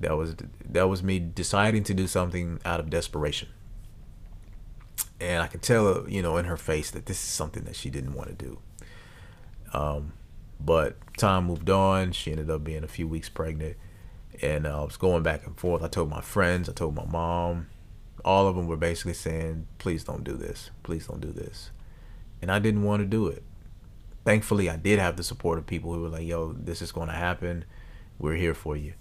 that 0.00 0.16
was 0.16 0.34
that 0.68 0.88
was 0.88 1.02
me 1.02 1.18
deciding 1.18 1.84
to 1.84 1.94
do 1.94 2.06
something 2.06 2.60
out 2.64 2.80
of 2.80 2.90
desperation 2.90 3.48
and 5.20 5.42
I 5.42 5.46
could 5.46 5.62
tell, 5.62 6.08
you 6.08 6.22
know, 6.22 6.38
in 6.38 6.46
her 6.46 6.56
face 6.56 6.90
that 6.90 7.06
this 7.06 7.18
is 7.18 7.28
something 7.28 7.64
that 7.64 7.76
she 7.76 7.90
didn't 7.90 8.14
want 8.14 8.30
to 8.30 8.34
do. 8.34 8.58
Um, 9.72 10.14
but 10.64 10.96
time 11.16 11.46
moved 11.46 11.70
on. 11.70 12.12
She 12.12 12.30
ended 12.30 12.50
up 12.50 12.64
being 12.64 12.84
a 12.84 12.88
few 12.88 13.08
weeks 13.08 13.28
pregnant, 13.28 13.76
and 14.42 14.66
uh, 14.66 14.82
I 14.82 14.84
was 14.84 14.96
going 14.96 15.22
back 15.22 15.46
and 15.46 15.56
forth. 15.58 15.82
I 15.82 15.88
told 15.88 16.10
my 16.10 16.20
friends, 16.20 16.68
I 16.68 16.72
told 16.72 16.94
my 16.94 17.06
mom, 17.06 17.68
all 18.24 18.46
of 18.46 18.56
them 18.56 18.66
were 18.66 18.76
basically 18.76 19.14
saying, 19.14 19.66
"Please 19.78 20.04
don't 20.04 20.24
do 20.24 20.36
this. 20.36 20.70
Please 20.82 21.06
don't 21.06 21.20
do 21.20 21.32
this," 21.32 21.70
and 22.42 22.50
I 22.50 22.58
didn't 22.58 22.82
want 22.82 23.00
to 23.00 23.06
do 23.06 23.26
it. 23.26 23.42
Thankfully, 24.24 24.68
I 24.68 24.76
did 24.76 24.98
have 24.98 25.16
the 25.16 25.22
support 25.22 25.58
of 25.58 25.66
people 25.66 25.94
who 25.94 26.02
were 26.02 26.08
like, 26.08 26.26
"Yo, 26.26 26.52
this 26.52 26.82
is 26.82 26.92
going 26.92 27.08
to 27.08 27.14
happen. 27.14 27.64
We're 28.18 28.36
here 28.36 28.54
for 28.54 28.76
you." 28.76 28.94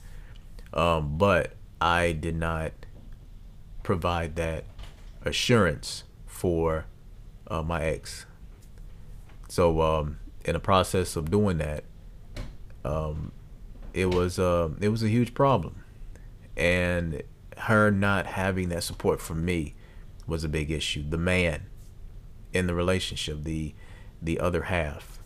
Um, 0.74 1.18
but 1.18 1.54
I 1.82 2.12
did 2.12 2.36
not 2.36 2.72
provide 3.84 4.36
that 4.36 4.66
assurance 5.24 6.04
for 6.26 6.86
uh, 7.48 7.64
my 7.64 7.84
ex. 7.84 8.26
So 9.48 9.82
um, 9.82 10.20
in 10.50 10.54
the 10.54 10.60
process 10.60 11.16
of 11.16 11.30
doing 11.30 11.60
that, 11.60 11.84
um, 12.84 13.32
it 13.94 14.08
was 14.08 14.40
uh, 14.40 14.70
it 14.82 14.90
was 14.90 15.04
a 15.04 15.08
huge 15.08 15.36
problem, 15.36 15.84
and 16.58 17.22
her 17.56 17.92
not 17.92 18.26
having 18.26 18.70
that 18.70 18.82
support 18.82 19.22
from 19.22 19.46
me 19.46 19.76
was 20.26 20.44
a 20.44 20.50
big 20.50 20.72
issue. 20.72 21.08
The 21.08 21.20
man 21.20 21.68
in 22.52 22.66
the 22.66 22.74
relationship, 22.74 23.44
the 23.44 23.76
the 24.20 24.40
other 24.40 24.64
half, 24.64 25.20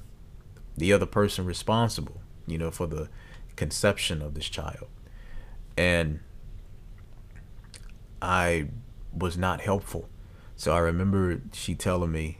the 0.75 0.91
other 0.91 1.05
person 1.05 1.45
responsible, 1.45 2.19
you 2.45 2.57
know, 2.57 2.69
for 2.69 2.85
the 2.85 3.07
conception 3.55 4.21
of 4.21 4.33
this 4.33 4.49
child, 4.49 4.89
and 5.77 6.19
I 8.21 8.67
was 9.13 9.37
not 9.37 9.61
helpful. 9.61 10.09
So 10.57 10.73
I 10.73 10.79
remember 10.79 11.39
she 11.53 11.75
telling 11.75 12.11
me, 12.11 12.39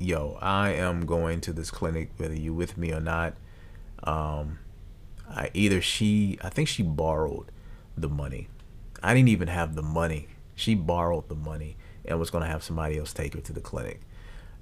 yo, 0.00 0.38
I 0.40 0.70
am 0.70 1.06
going 1.06 1.40
to 1.42 1.52
this 1.52 1.70
clinic, 1.70 2.10
whether 2.16 2.34
you 2.34 2.52
with 2.54 2.76
me 2.76 2.92
or 2.92 3.00
not. 3.00 3.34
Um, 4.02 4.58
I 5.28 5.50
either 5.54 5.80
she, 5.80 6.38
I 6.42 6.48
think 6.48 6.68
she 6.68 6.82
borrowed 6.82 7.52
the 7.96 8.08
money. 8.08 8.48
I 9.02 9.14
didn't 9.14 9.28
even 9.28 9.48
have 9.48 9.74
the 9.76 9.82
money. 9.82 10.28
She 10.56 10.74
borrowed 10.74 11.28
the 11.28 11.34
money 11.34 11.76
and 12.04 12.18
was 12.18 12.30
going 12.30 12.42
to 12.42 12.50
have 12.50 12.64
somebody 12.64 12.98
else 12.98 13.12
take 13.12 13.34
her 13.34 13.40
to 13.40 13.52
the 13.52 13.60
clinic. 13.60 14.00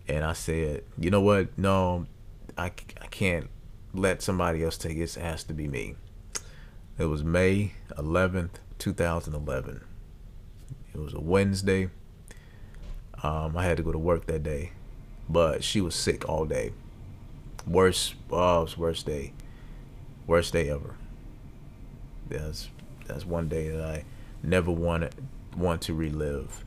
And 0.08 0.24
I 0.24 0.32
said, 0.32 0.82
you 0.98 1.10
know 1.10 1.20
what? 1.20 1.56
No, 1.56 2.06
I, 2.56 2.66
I 3.00 3.06
can't 3.10 3.48
let 3.94 4.22
somebody 4.22 4.62
else 4.64 4.76
take 4.76 4.96
it. 4.96 5.16
It 5.16 5.20
has 5.20 5.44
to 5.44 5.54
be 5.54 5.68
me. 5.68 5.94
It 6.98 7.04
was 7.04 7.22
May 7.22 7.72
11th, 7.96 8.56
2011. 8.78 9.84
It 10.94 10.98
was 11.00 11.14
a 11.14 11.20
Wednesday. 11.20 11.90
Um, 13.22 13.56
I 13.56 13.64
had 13.64 13.76
to 13.76 13.82
go 13.82 13.92
to 13.92 13.98
work 13.98 14.26
that 14.26 14.42
day, 14.42 14.72
but 15.28 15.62
she 15.64 15.80
was 15.80 15.94
sick 15.94 16.28
all 16.28 16.44
day. 16.44 16.72
Worst, 17.66 18.14
oh, 18.30 18.60
it 18.60 18.62
was 18.62 18.78
worst 18.78 19.06
day, 19.06 19.32
worst 20.26 20.52
day 20.52 20.70
ever. 20.70 20.94
That's 22.28 22.68
that's 23.06 23.24
one 23.24 23.48
day 23.48 23.68
that 23.68 23.84
I 23.84 24.04
never 24.42 24.70
want 24.70 25.10
want 25.56 25.82
to 25.82 25.94
relive. 25.94 26.64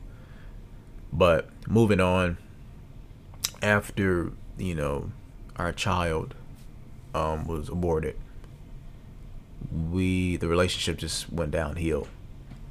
But 1.12 1.48
moving 1.68 2.00
on, 2.00 2.38
after 3.60 4.32
you 4.58 4.74
know 4.74 5.10
our 5.56 5.72
child 5.72 6.34
um, 7.14 7.46
was 7.46 7.68
aborted, 7.68 8.16
we 9.90 10.36
the 10.36 10.48
relationship 10.48 10.98
just 10.98 11.32
went 11.32 11.50
downhill 11.50 12.06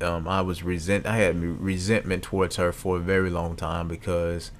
um, 0.01 0.27
I 0.27 0.41
was 0.41 0.63
resent. 0.63 1.05
I 1.05 1.17
had 1.17 1.41
resentment 1.41 2.23
towards 2.23 2.55
her 2.55 2.71
for 2.71 2.97
a 2.97 2.99
very 2.99 3.29
long 3.29 3.55
time 3.55 3.87
because 3.87 4.51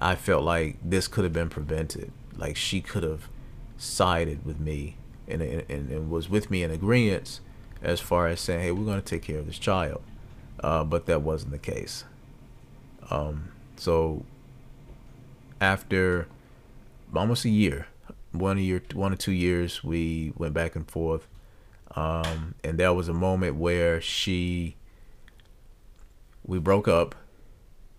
I 0.00 0.14
felt 0.14 0.44
like 0.44 0.76
this 0.82 1.08
could 1.08 1.24
have 1.24 1.32
been 1.32 1.48
prevented. 1.48 2.12
Like 2.36 2.56
she 2.56 2.80
could 2.80 3.02
have 3.02 3.28
sided 3.76 4.44
with 4.44 4.60
me 4.60 4.96
and, 5.26 5.42
and, 5.42 5.90
and 5.90 6.10
was 6.10 6.28
with 6.28 6.50
me 6.50 6.62
in 6.62 6.70
agreement 6.70 7.40
as 7.82 8.00
far 8.00 8.28
as 8.28 8.40
saying, 8.40 8.60
"Hey, 8.60 8.70
we're 8.70 8.84
going 8.84 9.00
to 9.00 9.04
take 9.04 9.22
care 9.22 9.38
of 9.38 9.46
this 9.46 9.58
child," 9.58 10.02
uh, 10.60 10.84
but 10.84 11.06
that 11.06 11.22
wasn't 11.22 11.52
the 11.52 11.58
case. 11.58 12.04
Um, 13.10 13.50
so 13.76 14.24
after 15.60 16.28
almost 17.14 17.44
a 17.44 17.50
year, 17.50 17.86
one 18.32 18.58
year, 18.58 18.82
one 18.94 19.12
or 19.12 19.16
two 19.16 19.32
years, 19.32 19.82
we 19.82 20.32
went 20.36 20.54
back 20.54 20.76
and 20.76 20.88
forth. 20.88 21.26
Um, 21.96 22.54
and 22.62 22.78
there 22.78 22.92
was 22.92 23.08
a 23.08 23.14
moment 23.14 23.56
where 23.56 24.00
she 24.00 24.76
we 26.44 26.58
broke 26.58 26.86
up 26.86 27.14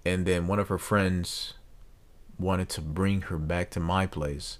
and 0.05 0.25
then 0.25 0.47
one 0.47 0.59
of 0.59 0.69
her 0.69 0.77
friends 0.77 1.53
wanted 2.39 2.69
to 2.69 2.81
bring 2.81 3.21
her 3.23 3.37
back 3.37 3.69
to 3.71 3.79
my 3.79 4.07
place. 4.07 4.59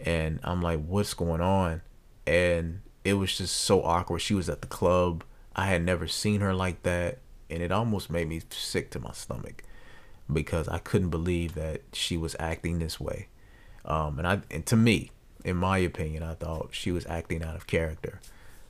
And 0.00 0.40
I'm 0.44 0.62
like 0.62 0.80
what's 0.84 1.14
going 1.14 1.40
on? 1.40 1.82
And 2.26 2.80
it 3.04 3.14
was 3.14 3.36
just 3.36 3.56
so 3.56 3.82
awkward. 3.82 4.20
She 4.20 4.34
was 4.34 4.48
at 4.48 4.60
the 4.60 4.68
club. 4.68 5.24
I 5.56 5.66
had 5.66 5.82
never 5.82 6.06
seen 6.06 6.40
her 6.40 6.54
like 6.54 6.82
that. 6.82 7.18
And 7.50 7.62
it 7.62 7.72
almost 7.72 8.10
made 8.10 8.28
me 8.28 8.42
sick 8.50 8.90
to 8.90 9.00
my 9.00 9.12
stomach 9.12 9.64
because 10.30 10.68
I 10.68 10.78
couldn't 10.78 11.08
believe 11.08 11.54
that 11.54 11.80
she 11.92 12.16
was 12.16 12.36
acting 12.38 12.78
this 12.78 13.00
way. 13.00 13.28
Um, 13.84 14.18
and 14.18 14.28
I 14.28 14.40
and 14.50 14.66
to 14.66 14.76
me 14.76 15.10
in 15.44 15.56
my 15.56 15.78
opinion 15.78 16.22
I 16.22 16.34
thought 16.34 16.70
she 16.72 16.92
was 16.92 17.06
acting 17.06 17.42
out 17.42 17.56
of 17.56 17.66
character. 17.66 18.20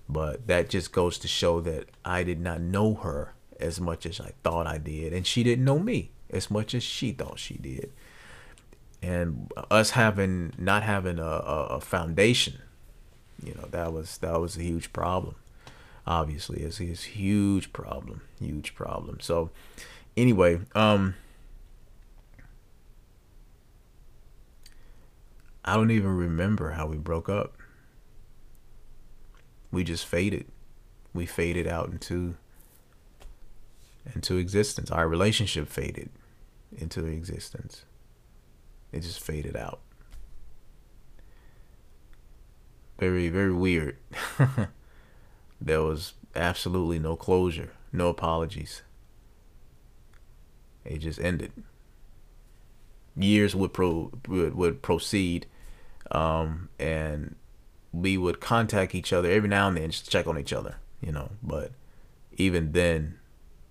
But 0.08 0.46
that 0.46 0.70
just 0.70 0.92
goes 0.92 1.18
to 1.18 1.28
show 1.28 1.60
that 1.60 1.88
I 2.04 2.22
did 2.22 2.40
not 2.40 2.60
know 2.60 2.94
her 2.94 3.34
as 3.60 3.80
much 3.80 4.06
as 4.06 4.20
I 4.20 4.32
thought 4.42 4.66
I 4.66 4.78
did, 4.78 5.12
and 5.12 5.26
she 5.26 5.42
didn't 5.42 5.64
know 5.64 5.78
me 5.78 6.12
as 6.30 6.50
much 6.50 6.74
as 6.74 6.82
she 6.82 7.12
thought 7.12 7.38
she 7.38 7.54
did. 7.54 7.92
And 9.00 9.52
us 9.70 9.90
having 9.90 10.52
not 10.58 10.82
having 10.82 11.18
a, 11.18 11.22
a, 11.22 11.66
a 11.76 11.80
foundation, 11.80 12.58
you 13.42 13.54
know, 13.54 13.68
that 13.70 13.92
was 13.92 14.18
that 14.18 14.40
was 14.40 14.56
a 14.56 14.62
huge 14.62 14.92
problem. 14.92 15.36
Obviously, 16.06 16.62
it's 16.62 16.80
a 16.80 16.84
huge 16.84 17.72
problem, 17.72 18.22
huge 18.40 18.74
problem. 18.74 19.20
So, 19.20 19.50
anyway, 20.16 20.60
um, 20.74 21.14
I 25.64 25.74
don't 25.74 25.90
even 25.90 26.16
remember 26.16 26.70
how 26.70 26.86
we 26.86 26.96
broke 26.96 27.28
up. 27.28 27.52
We 29.70 29.84
just 29.84 30.06
faded. 30.06 30.46
We 31.12 31.26
faded 31.26 31.66
out 31.66 31.90
into 31.90 32.36
into 34.14 34.38
existence. 34.38 34.90
Our 34.90 35.06
relationship 35.06 35.68
faded 35.68 36.08
into 36.76 37.04
existence. 37.04 37.84
It 38.92 39.00
just 39.00 39.20
faded 39.20 39.56
out. 39.56 39.80
Very, 42.98 43.28
very 43.28 43.52
weird. 43.52 43.96
there 45.60 45.82
was 45.82 46.14
absolutely 46.34 46.98
no 46.98 47.16
closure, 47.16 47.72
no 47.92 48.08
apologies. 48.08 48.82
It 50.84 50.98
just 50.98 51.20
ended. 51.20 51.52
Years 53.16 53.54
would 53.54 53.72
pro 53.72 54.10
would, 54.26 54.54
would 54.54 54.82
proceed, 54.82 55.46
um, 56.10 56.68
and 56.78 57.36
we 57.92 58.16
would 58.16 58.40
contact 58.40 58.94
each 58.94 59.12
other 59.12 59.30
every 59.30 59.48
now 59.48 59.68
and 59.68 59.76
then 59.76 59.90
just 59.90 60.10
check 60.10 60.26
on 60.26 60.38
each 60.38 60.52
other, 60.52 60.76
you 61.00 61.12
know. 61.12 61.30
But 61.42 61.72
even 62.36 62.72
then, 62.72 63.18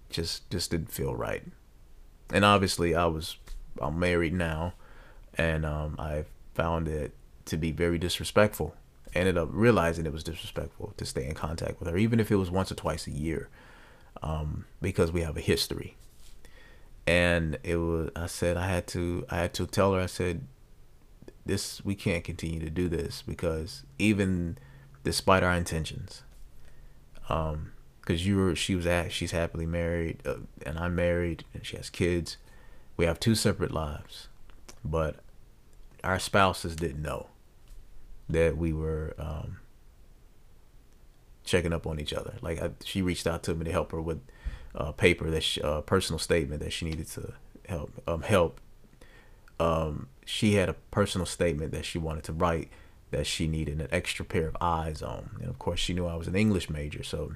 just 0.10 0.50
just 0.50 0.72
didn't 0.72 0.92
feel 0.92 1.16
right. 1.16 1.44
And 2.32 2.46
obviously, 2.46 2.94
I 2.94 3.06
was 3.06 3.38
I'm 3.82 4.00
married 4.00 4.34
now, 4.34 4.74
and 5.38 5.66
um, 5.66 5.96
I 6.00 6.26
found 6.56 6.88
it 6.88 7.14
to 7.46 7.58
be 7.58 7.72
very 7.72 7.98
disrespectful. 7.98 8.76
I 9.16 9.20
ended 9.20 9.38
up 9.38 9.50
realizing 9.52 10.06
it 10.06 10.14
was 10.14 10.24
disrespectful 10.24 10.94
to 10.98 11.06
stay 11.06 11.26
in 11.26 11.34
contact 11.34 11.80
with 11.80 11.90
her, 11.90 11.98
even 11.98 12.20
if 12.20 12.32
it 12.32 12.36
was 12.36 12.52
once 12.52 12.72
or 12.72 12.76
twice 12.76 13.08
a 13.08 13.12
year, 13.12 13.50
um, 14.22 14.66
because 14.82 15.12
we 15.12 15.22
have 15.22 15.38
a 15.38 15.42
history. 15.42 15.96
And 17.06 17.58
it 17.64 17.78
was. 17.78 18.10
I 18.16 18.26
said 18.26 18.58
I 18.58 18.68
had 18.68 18.86
to. 18.88 19.26
I 19.30 19.38
had 19.38 19.54
to 19.54 19.66
tell 19.66 19.94
her. 19.94 20.02
I 20.02 20.08
said, 20.08 20.46
"This 21.46 21.84
we 21.86 21.96
can't 21.96 22.24
continue 22.24 22.60
to 22.60 22.70
do 22.70 22.90
this 22.90 23.24
because 23.26 23.84
even 23.98 24.58
despite 25.06 25.42
our 25.42 25.54
intentions, 25.54 26.24
um, 27.30 27.72
because 28.02 28.26
you 28.26 28.36
were 28.36 28.56
she 28.56 28.76
was 28.76 28.86
at 28.86 29.12
she's 29.12 29.32
happily 29.32 29.66
married 29.66 30.22
uh, 30.26 30.36
and 30.66 30.78
I'm 30.78 30.96
married 30.96 31.46
and 31.54 31.66
she 31.66 31.78
has 31.78 31.90
kids. 31.90 32.38
We 32.98 33.06
have 33.06 33.20
two 33.20 33.36
separate 33.36 33.72
lives, 33.72 34.28
but 34.84 35.18
our 36.08 36.20
spouses 36.20 36.76
didn't 36.78 37.02
know 37.02 37.28
that 38.30 38.56
we 38.56 38.72
were 38.72 39.14
um, 39.20 39.58
checking 41.44 41.74
up 41.74 41.86
on 41.86 42.00
each 42.00 42.14
other. 42.14 42.36
Like 42.42 42.62
I, 42.62 42.72
she 42.86 43.02
reached 43.02 43.28
out 43.28 43.44
to 43.44 43.54
me 43.54 43.66
to 43.66 43.72
help 43.72 43.92
her 43.92 44.02
with 44.02 44.22
a 44.74 44.94
paper 44.94 45.30
that 45.30 45.44
she, 45.44 45.62
uh, 45.62 45.82
personal 45.82 46.18
statement 46.18 46.62
that 46.62 46.72
she 46.72 46.86
needed 46.86 47.08
to 47.10 47.34
help 47.68 47.92
um, 48.08 48.22
help. 48.22 48.62
Um, 49.60 50.08
she 50.26 50.54
had 50.54 50.70
a 50.70 50.74
personal 50.92 51.26
statement 51.26 51.74
that 51.74 51.84
she 51.84 51.98
wanted 51.98 52.24
to 52.26 52.34
write 52.34 52.70
that 53.12 53.28
she 53.28 53.48
needed 53.48 53.82
an 53.82 53.90
extra 53.92 54.24
pair 54.24 54.48
of 54.48 54.56
eyes 54.62 55.02
on, 55.02 55.32
and 55.42 55.50
of 55.50 55.60
course 55.60 55.80
she 55.80 55.94
knew 55.94 56.06
I 56.06 56.16
was 56.16 56.28
an 56.28 56.36
English 56.36 56.70
major, 56.70 57.04
so 57.04 57.34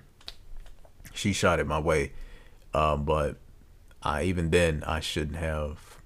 she 1.13 1.33
shot 1.33 1.59
it 1.59 1.67
my 1.67 1.79
way. 1.79 2.13
Um, 2.73 3.03
but 3.03 3.35
I 4.01 4.23
even 4.23 4.49
then 4.49 4.83
I 4.87 5.01
shouldn't 5.01 5.37
have 5.37 5.97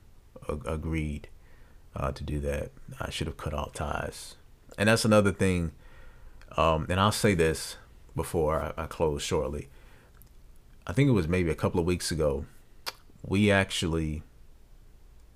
a- 0.48 0.72
agreed 0.72 1.28
uh, 1.96 2.12
to 2.12 2.24
do 2.24 2.40
that. 2.42 2.72
I 3.00 3.10
should 3.10 3.28
have 3.28 3.38
cut 3.38 3.54
off 3.54 3.74
ties. 3.74 4.36
And 4.78 4.90
that's 4.90 5.06
another 5.06 5.32
thing. 5.32 5.72
Um, 6.58 6.86
and 6.90 7.00
I'll 7.00 7.12
say 7.12 7.34
this 7.34 7.78
before 8.16 8.62
I, 8.62 8.84
I 8.84 8.86
close 8.86 9.22
shortly. 9.22 9.70
I 10.88 10.94
think 10.94 11.10
it 11.10 11.14
was 11.14 11.28
maybe 11.28 11.50
a 11.50 11.56
couple 11.56 11.80
of 11.80 11.86
weeks 11.86 12.12
ago. 12.12 12.46
We 13.24 13.50
actually, 13.52 14.24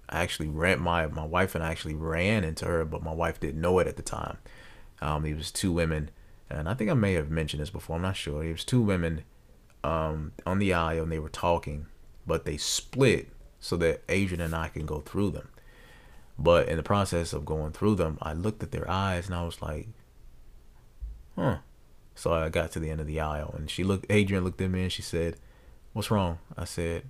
I 0.07 0.21
actually 0.21 0.49
ran 0.49 0.79
my 0.79 1.07
my 1.07 1.25
wife 1.25 1.55
and 1.55 1.63
I 1.63 1.71
actually 1.71 1.95
ran 1.95 2.43
into 2.43 2.65
her, 2.65 2.85
but 2.85 3.01
my 3.01 3.13
wife 3.13 3.39
didn't 3.39 3.61
know 3.61 3.79
it 3.79 3.87
at 3.87 3.95
the 3.95 4.03
time. 4.03 4.37
Um, 5.01 5.25
it 5.25 5.35
was 5.35 5.51
two 5.51 5.71
women, 5.71 6.11
and 6.49 6.69
I 6.69 6.73
think 6.75 6.89
I 6.91 6.93
may 6.93 7.13
have 7.13 7.31
mentioned 7.31 7.61
this 7.61 7.69
before. 7.69 7.95
I'm 7.95 8.03
not 8.03 8.15
sure. 8.15 8.43
It 8.43 8.51
was 8.51 8.63
two 8.63 8.81
women 8.81 9.23
um, 9.83 10.33
on 10.45 10.59
the 10.59 10.73
aisle 10.73 11.03
and 11.03 11.11
they 11.11 11.19
were 11.19 11.29
talking, 11.29 11.87
but 12.27 12.45
they 12.45 12.57
split 12.57 13.29
so 13.59 13.77
that 13.77 14.03
Adrian 14.09 14.41
and 14.41 14.55
I 14.55 14.67
can 14.67 14.85
go 14.85 14.99
through 14.99 15.31
them. 15.31 15.49
But 16.41 16.69
in 16.69 16.77
the 16.77 16.83
process 16.83 17.33
of 17.33 17.45
going 17.45 17.73
through 17.73 17.95
them, 17.95 18.17
I 18.21 18.31
looked 18.31 18.63
at 18.63 18.71
their 18.71 18.89
eyes 18.89 19.25
and 19.25 19.35
I 19.35 19.43
was 19.43 19.61
like, 19.61 19.89
huh. 21.35 21.57
So 22.15 22.33
I 22.33 22.47
got 22.47 22.71
to 22.71 22.79
the 22.79 22.89
end 22.89 23.01
of 23.01 23.07
the 23.07 23.19
aisle 23.19 23.53
and 23.57 23.69
she 23.69 23.83
looked, 23.83 24.05
Adrian 24.09 24.45
looked 24.45 24.61
at 24.61 24.71
me 24.71 24.83
and 24.83 24.91
she 24.91 25.01
said, 25.01 25.35
what's 25.91 26.09
wrong? 26.09 26.39
I 26.57 26.63
said, 26.63 27.03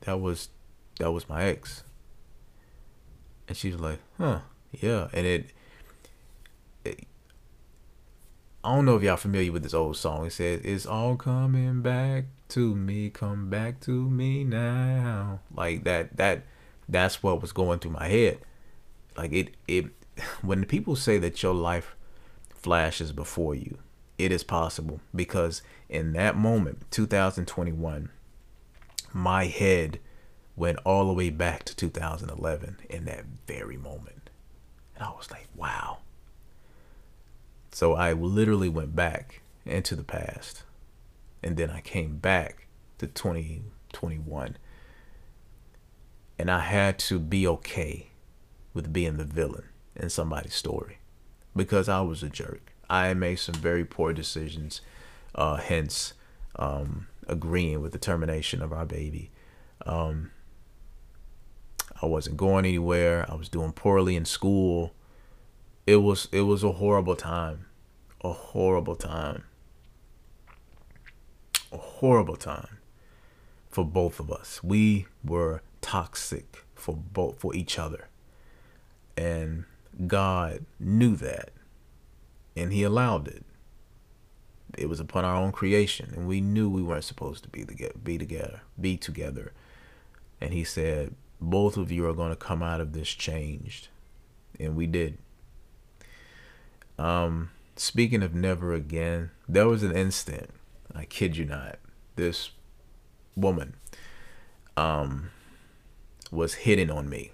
that 0.00 0.18
was, 0.18 0.48
that 0.98 1.12
was 1.12 1.28
my 1.28 1.44
ex. 1.44 1.84
And 3.46 3.56
she 3.56 3.70
was 3.70 3.80
like, 3.80 3.98
huh, 4.16 4.40
yeah. 4.72 5.08
And 5.12 5.26
it, 5.26 5.52
it 6.84 7.06
I 8.64 8.74
don't 8.74 8.84
know 8.84 8.96
if 8.96 9.02
y'all 9.02 9.16
familiar 9.16 9.52
with 9.52 9.62
this 9.62 9.74
old 9.74 9.96
song. 9.96 10.26
It 10.26 10.32
says, 10.32 10.60
"It's 10.64 10.84
all 10.84 11.16
coming 11.16 11.80
back 11.80 12.24
to 12.48 12.74
me, 12.74 13.08
come 13.08 13.48
back 13.48 13.80
to 13.82 14.10
me 14.10 14.44
now." 14.44 15.40
Like 15.54 15.84
that. 15.84 16.16
That 16.16 16.42
that's 16.88 17.22
what 17.22 17.40
was 17.40 17.52
going 17.52 17.78
through 17.78 17.92
my 17.92 18.08
head. 18.08 18.38
Like 19.16 19.32
it. 19.32 19.54
It 19.66 19.86
when 20.42 20.64
people 20.64 20.96
say 20.96 21.18
that 21.18 21.42
your 21.42 21.54
life 21.54 21.94
flashes 22.54 23.12
before 23.12 23.54
you, 23.54 23.78
it 24.16 24.32
is 24.32 24.42
possible 24.42 25.00
because 25.14 25.62
in 25.88 26.12
that 26.14 26.36
moment, 26.36 26.90
2021, 26.90 28.10
my 29.12 29.46
head 29.46 30.00
went 30.56 30.78
all 30.84 31.06
the 31.06 31.12
way 31.12 31.30
back 31.30 31.62
to 31.64 31.76
2011 31.76 32.78
in 32.90 33.04
that 33.04 33.24
very 33.46 33.76
moment, 33.76 34.30
and 34.96 35.04
I 35.04 35.10
was 35.10 35.30
like, 35.30 35.46
"Wow." 35.54 35.98
So 37.70 37.94
I 37.94 38.12
literally 38.12 38.68
went 38.68 38.96
back 38.96 39.40
into 39.64 39.94
the 39.94 40.04
past. 40.04 40.64
And 41.42 41.56
then 41.56 41.70
I 41.70 41.80
came 41.80 42.16
back 42.16 42.66
to 42.98 43.06
2021. 43.06 44.56
And 46.38 46.50
I 46.50 46.60
had 46.60 46.98
to 47.00 47.18
be 47.18 47.46
okay 47.46 48.10
with 48.72 48.92
being 48.92 49.16
the 49.16 49.24
villain 49.24 49.64
in 49.96 50.08
somebody's 50.10 50.54
story 50.54 50.98
because 51.56 51.88
I 51.88 52.00
was 52.00 52.22
a 52.22 52.28
jerk. 52.28 52.72
I 52.88 53.12
made 53.14 53.36
some 53.36 53.56
very 53.56 53.84
poor 53.84 54.12
decisions, 54.12 54.80
uh, 55.34 55.56
hence 55.56 56.14
um, 56.56 57.08
agreeing 57.26 57.82
with 57.82 57.92
the 57.92 57.98
termination 57.98 58.62
of 58.62 58.72
our 58.72 58.86
baby. 58.86 59.30
Um, 59.84 60.30
I 62.00 62.06
wasn't 62.06 62.36
going 62.36 62.64
anywhere. 62.64 63.26
I 63.28 63.34
was 63.34 63.48
doing 63.48 63.72
poorly 63.72 64.14
in 64.14 64.24
school. 64.24 64.94
It 65.86 65.96
was 65.96 66.28
it 66.30 66.42
was 66.42 66.62
a 66.62 66.72
horrible 66.72 67.16
time 67.16 67.66
a 68.22 68.32
horrible 68.32 68.96
time. 68.96 69.44
A 71.70 71.76
horrible 71.76 72.36
time 72.36 72.78
for 73.70 73.84
both 73.84 74.20
of 74.20 74.32
us. 74.32 74.62
We 74.62 75.06
were 75.22 75.62
toxic 75.80 76.64
for 76.74 76.94
both 76.94 77.40
for 77.40 77.54
each 77.54 77.78
other. 77.78 78.08
And 79.16 79.64
God 80.06 80.64
knew 80.78 81.16
that. 81.16 81.50
And 82.56 82.72
he 82.72 82.82
allowed 82.82 83.28
it. 83.28 83.44
It 84.76 84.88
was 84.88 85.00
upon 85.00 85.24
our 85.24 85.36
own 85.36 85.52
creation 85.52 86.12
and 86.14 86.28
we 86.28 86.40
knew 86.40 86.68
we 86.68 86.82
weren't 86.82 87.04
supposed 87.04 87.42
to 87.44 87.48
be 87.48 87.64
together, 87.64 87.94
be 88.02 88.18
together, 88.18 88.60
be 88.80 88.96
together. 88.96 89.52
And 90.40 90.52
he 90.52 90.62
said, 90.62 91.14
both 91.40 91.76
of 91.76 91.90
you 91.90 92.06
are 92.06 92.14
going 92.14 92.30
to 92.30 92.36
come 92.36 92.62
out 92.62 92.80
of 92.80 92.92
this 92.92 93.08
changed. 93.08 93.88
And 94.60 94.76
we 94.76 94.86
did. 94.86 95.18
Um 96.98 97.50
Speaking 97.76 98.24
of 98.24 98.34
never 98.34 98.72
again, 98.72 99.30
there 99.48 99.68
was 99.68 99.84
an 99.84 99.96
instant, 99.96 100.50
I 100.92 101.04
kid 101.04 101.36
you 101.36 101.44
not, 101.44 101.78
this 102.16 102.50
woman 103.36 103.74
um 104.76 105.30
was 106.30 106.54
hitting 106.54 106.90
on 106.90 107.08
me. 107.08 107.32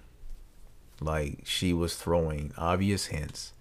Like 1.01 1.41
she 1.45 1.73
was 1.73 1.95
throwing 1.95 2.53
obvious 2.57 3.07
hints 3.07 3.53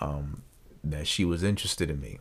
um 0.00 0.42
that 0.82 1.06
she 1.06 1.24
was 1.24 1.42
interested 1.42 1.90
in 1.90 2.00
me. 2.00 2.18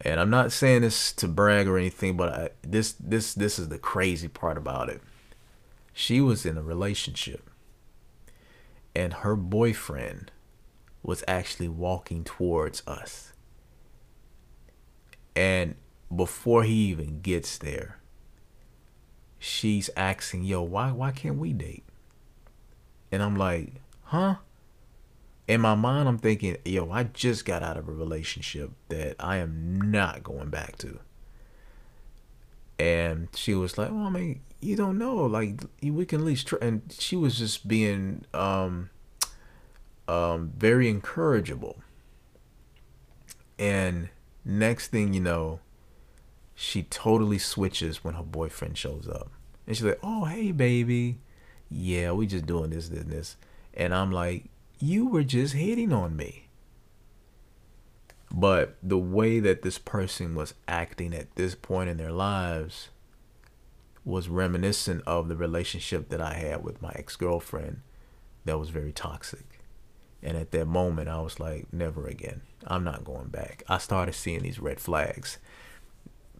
And 0.00 0.20
I'm 0.20 0.30
not 0.30 0.52
saying 0.52 0.82
this 0.82 1.12
to 1.14 1.26
brag 1.26 1.66
or 1.66 1.76
anything, 1.76 2.16
but 2.16 2.32
I, 2.32 2.50
this 2.62 2.92
this 2.92 3.34
this 3.34 3.58
is 3.58 3.68
the 3.68 3.78
crazy 3.78 4.28
part 4.28 4.56
about 4.56 4.88
it. 4.88 5.00
She 5.92 6.20
was 6.20 6.46
in 6.46 6.56
a 6.56 6.62
relationship 6.62 7.48
and 8.94 9.14
her 9.14 9.36
boyfriend 9.36 10.30
was 11.02 11.24
actually 11.28 11.68
walking 11.68 12.24
towards 12.24 12.82
us. 12.86 13.32
And 15.36 15.76
before 16.14 16.64
he 16.64 16.74
even 16.90 17.20
gets 17.20 17.58
there, 17.58 17.97
she's 19.38 19.90
asking, 19.96 20.44
"Yo, 20.44 20.62
why 20.62 20.92
why 20.92 21.10
can't 21.12 21.38
we 21.38 21.52
date?" 21.52 21.84
And 23.12 23.22
I'm 23.22 23.36
like, 23.36 23.74
"Huh?" 24.04 24.36
In 25.46 25.60
my 25.60 25.74
mind, 25.74 26.08
I'm 26.08 26.18
thinking, 26.18 26.56
"Yo, 26.64 26.90
I 26.90 27.04
just 27.04 27.44
got 27.44 27.62
out 27.62 27.76
of 27.76 27.88
a 27.88 27.92
relationship 27.92 28.70
that 28.88 29.16
I 29.18 29.38
am 29.38 29.90
not 29.90 30.22
going 30.22 30.50
back 30.50 30.76
to." 30.78 31.00
And 32.78 33.28
she 33.34 33.54
was 33.54 33.78
like, 33.78 33.90
"Well, 33.90 34.06
I 34.06 34.10
mean, 34.10 34.40
you 34.60 34.76
don't 34.76 34.98
know. 34.98 35.16
Like, 35.26 35.60
we 35.82 36.04
can 36.06 36.20
at 36.20 36.26
least 36.26 36.46
try." 36.48 36.58
And 36.60 36.82
she 36.98 37.16
was 37.16 37.38
just 37.38 37.66
being 37.66 38.24
um 38.34 38.90
um, 40.08 40.52
very 40.56 40.92
encourageable. 40.92 41.76
And 43.58 44.08
next 44.44 44.88
thing 44.88 45.12
you 45.12 45.20
know, 45.20 45.60
she 46.54 46.82
totally 46.84 47.38
switches 47.38 48.02
when 48.02 48.14
her 48.14 48.22
boyfriend 48.22 48.78
shows 48.78 49.06
up. 49.06 49.30
And 49.68 49.76
she's 49.76 49.84
like, 49.84 50.00
oh, 50.02 50.24
hey, 50.24 50.50
baby. 50.50 51.18
Yeah, 51.70 52.12
we 52.12 52.26
just 52.26 52.46
doing 52.46 52.70
this, 52.70 52.88
this, 52.88 53.04
this. 53.04 53.36
And 53.74 53.94
I'm 53.94 54.10
like, 54.10 54.46
you 54.80 55.06
were 55.06 55.22
just 55.22 55.52
hitting 55.52 55.92
on 55.92 56.16
me. 56.16 56.48
But 58.32 58.78
the 58.82 58.96
way 58.96 59.40
that 59.40 59.60
this 59.60 59.76
person 59.76 60.34
was 60.34 60.54
acting 60.66 61.12
at 61.12 61.34
this 61.34 61.54
point 61.54 61.90
in 61.90 61.98
their 61.98 62.12
lives 62.12 62.88
was 64.06 64.30
reminiscent 64.30 65.02
of 65.06 65.28
the 65.28 65.36
relationship 65.36 66.08
that 66.08 66.20
I 66.22 66.32
had 66.32 66.64
with 66.64 66.80
my 66.80 66.92
ex 66.94 67.14
girlfriend 67.16 67.82
that 68.46 68.58
was 68.58 68.70
very 68.70 68.92
toxic. 68.92 69.60
And 70.22 70.38
at 70.38 70.50
that 70.52 70.64
moment, 70.64 71.10
I 71.10 71.20
was 71.20 71.38
like, 71.38 71.70
never 71.74 72.06
again. 72.06 72.40
I'm 72.66 72.84
not 72.84 73.04
going 73.04 73.28
back. 73.28 73.64
I 73.68 73.76
started 73.76 74.14
seeing 74.14 74.40
these 74.40 74.58
red 74.58 74.80
flags. 74.80 75.36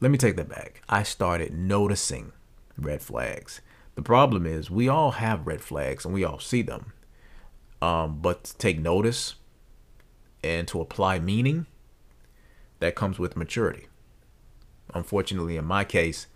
Let 0.01 0.11
me 0.11 0.17
take 0.17 0.37
that 0.37 0.49
back. 0.49 0.81
I 0.89 1.03
started 1.03 1.53
noticing 1.53 2.33
red 2.79 3.03
flags. 3.03 3.61
The 3.95 4.03
problem 4.03 4.47
is 4.47 4.71
we 4.71 4.89
all 4.89 5.13
have 5.13 5.47
red 5.47 5.61
flags 5.61 6.05
and 6.05 6.15
we 6.15 6.25
all 6.25 6.39
see 6.39 6.63
them. 6.63 6.93
Um, 7.83 8.21
but 8.21 8.45
to 8.45 8.57
take 8.57 8.79
notice 8.79 9.35
and 10.43 10.67
to 10.69 10.81
apply 10.81 11.19
meaning, 11.19 11.67
that 12.81 12.95
comes 12.95 13.19
with 13.19 13.37
maturity. 13.37 13.87
Unfortunately, 14.95 15.57
in 15.57 15.65
my 15.65 15.85
case, 15.85 16.27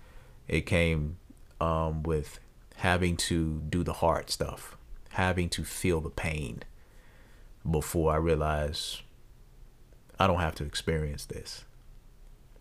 it 0.48 0.62
came 0.62 1.16
um, 1.60 2.02
with 2.02 2.40
having 2.76 3.16
to 3.16 3.62
do 3.68 3.82
the 3.82 3.94
hard 3.94 4.28
stuff, 4.28 4.76
having 5.10 5.48
to 5.50 5.64
feel 5.64 6.00
the 6.00 6.10
pain 6.10 6.62
before 7.68 8.12
I 8.12 8.16
realized 8.16 9.02
I 10.18 10.26
don't 10.26 10.40
have 10.40 10.54
to 10.56 10.64
experience 10.64 11.24
this. 11.24 11.64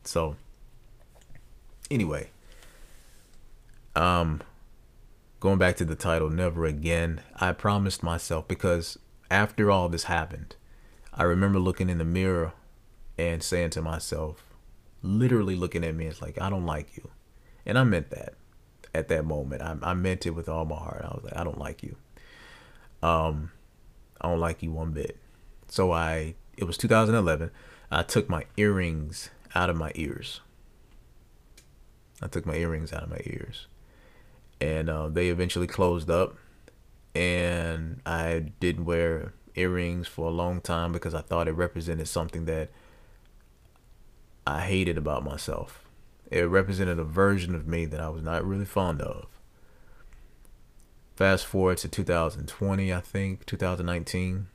So, 0.04 0.36
anyway, 1.90 2.30
um, 3.96 4.42
going 5.40 5.58
back 5.58 5.76
to 5.78 5.86
the 5.86 5.96
title, 5.96 6.30
Never 6.30 6.66
Again, 6.66 7.22
I 7.36 7.52
promised 7.52 8.04
myself 8.04 8.48
because 8.48 8.98
after 9.30 9.72
all 9.72 9.90
this 9.90 10.04
happened, 10.04 10.56
I 11.14 11.24
remember 11.24 11.60
looking 11.60 11.90
in 11.90 11.98
the 11.98 12.06
mirror 12.06 12.54
and 13.18 13.44
saying 13.44 13.72
to 13.72 13.82
myself, 13.82 14.44
literally 15.04 15.56
looking 15.56 15.84
at 15.84 15.96
me, 15.96 16.06
it's 16.06 16.22
like, 16.22 16.40
I 16.40 16.50
don't 16.50 16.66
like 16.66 16.96
you. 16.96 17.10
And 17.66 17.78
I 17.78 17.84
meant 17.84 18.10
that 18.12 18.36
at 18.94 19.08
that 19.10 19.26
moment. 19.26 19.62
I, 19.62 19.78
I 19.82 19.94
meant 19.94 20.26
it 20.26 20.32
with 20.32 20.50
all 20.50 20.66
my 20.66 20.76
heart. 20.76 21.02
I 21.04 21.10
was 21.10 21.24
like, 21.24 21.36
I 21.36 21.44
don't 21.44 21.60
like 21.60 21.84
you. 21.84 21.96
Um, 23.04 23.52
I 24.20 24.28
don't 24.28 24.40
like 24.40 24.62
you 24.64 24.72
one 24.72 24.92
bit. 24.92 25.18
So 25.68 25.92
I, 25.92 26.36
it 26.58 26.66
was 26.66 26.78
2011. 26.78 27.52
I 27.90 28.04
took 28.04 28.30
my 28.30 28.46
earrings 28.58 29.30
out 29.54 29.70
of 29.70 29.76
my 29.76 29.92
ears. 29.96 30.42
I 32.22 32.28
took 32.28 32.46
my 32.46 32.56
earrings 32.56 32.94
out 32.94 33.04
of 33.04 33.10
my 33.10 33.22
ears, 33.26 33.68
and 34.62 34.90
uh, 34.90 35.10
they 35.10 35.30
eventually 35.30 35.68
closed 35.68 36.10
up. 36.10 36.38
And 37.14 38.00
I 38.06 38.52
didn't 38.62 38.86
wear 38.86 39.34
earrings 39.56 40.08
for 40.08 40.28
a 40.28 40.32
long 40.32 40.62
time 40.62 40.94
because 40.94 41.14
I 41.14 41.22
thought 41.22 41.50
it 41.50 41.54
represented 41.54 42.08
something 42.08 42.46
that 42.46 42.70
I 44.48 44.62
hated 44.62 44.98
about 44.98 45.26
myself. 45.26 45.84
It 46.30 46.44
represented 46.44 47.00
a 47.00 47.04
version 47.04 47.54
of 47.54 47.68
me 47.68 47.86
that 47.86 48.00
I 48.00 48.08
was 48.08 48.24
not 48.24 48.46
really 48.46 48.66
fond 48.66 49.02
of. 49.02 49.28
Fast 51.18 51.46
forward 51.46 51.78
to 51.80 51.90
2020, 51.90 52.94
I 52.94 53.00
think, 53.02 53.46
2019. 53.46 54.48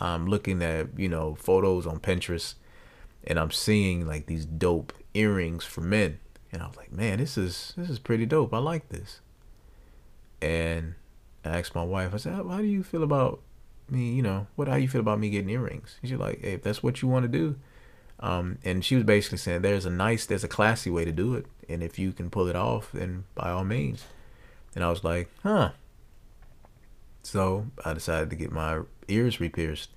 I'm 0.00 0.26
looking 0.26 0.62
at, 0.62 0.98
you 0.98 1.08
know, 1.08 1.34
photos 1.34 1.86
on 1.86 2.00
Pinterest 2.00 2.54
and 3.24 3.38
I'm 3.38 3.50
seeing 3.50 4.06
like 4.06 4.26
these 4.26 4.46
dope 4.46 4.92
earrings 5.12 5.64
for 5.64 5.80
men. 5.82 6.20
And 6.52 6.62
I 6.62 6.66
was 6.66 6.76
like, 6.76 6.92
man, 6.92 7.18
this 7.18 7.36
is 7.36 7.74
this 7.76 7.90
is 7.90 7.98
pretty 7.98 8.26
dope. 8.26 8.54
I 8.54 8.58
like 8.58 8.88
this. 8.88 9.20
And 10.40 10.94
I 11.44 11.58
asked 11.58 11.74
my 11.74 11.84
wife, 11.84 12.14
I 12.14 12.16
said, 12.18 12.34
how, 12.34 12.58
do 12.58 12.64
you 12.64 12.82
feel 12.82 13.02
about 13.02 13.40
me, 13.90 14.12
you 14.14 14.22
know, 14.22 14.46
what 14.56 14.68
how 14.68 14.76
you 14.76 14.88
feel 14.88 15.00
about 15.00 15.18
me 15.18 15.30
getting 15.30 15.50
earrings? 15.50 15.96
She's 16.02 16.12
like, 16.12 16.40
hey, 16.40 16.54
if 16.54 16.62
that's 16.62 16.82
what 16.82 17.02
you 17.02 17.08
want 17.08 17.24
to 17.24 17.28
do, 17.28 17.56
um, 18.20 18.58
and 18.64 18.84
she 18.84 18.94
was 18.94 19.04
basically 19.04 19.38
saying 19.38 19.62
there's 19.62 19.86
a 19.86 19.90
nice, 19.90 20.26
there's 20.26 20.44
a 20.44 20.48
classy 20.48 20.90
way 20.90 21.04
to 21.04 21.12
do 21.12 21.34
it, 21.34 21.46
and 21.68 21.82
if 21.82 21.98
you 21.98 22.12
can 22.12 22.30
pull 22.30 22.48
it 22.48 22.56
off, 22.56 22.92
then 22.92 23.24
by 23.34 23.50
all 23.50 23.64
means. 23.64 24.04
And 24.74 24.84
I 24.84 24.90
was 24.90 25.04
like, 25.04 25.30
huh. 25.42 25.72
So 27.22 27.66
I 27.84 27.92
decided 27.92 28.30
to 28.30 28.36
get 28.36 28.52
my 28.52 28.82
ears 29.08 29.40
re-pierced 29.40 29.90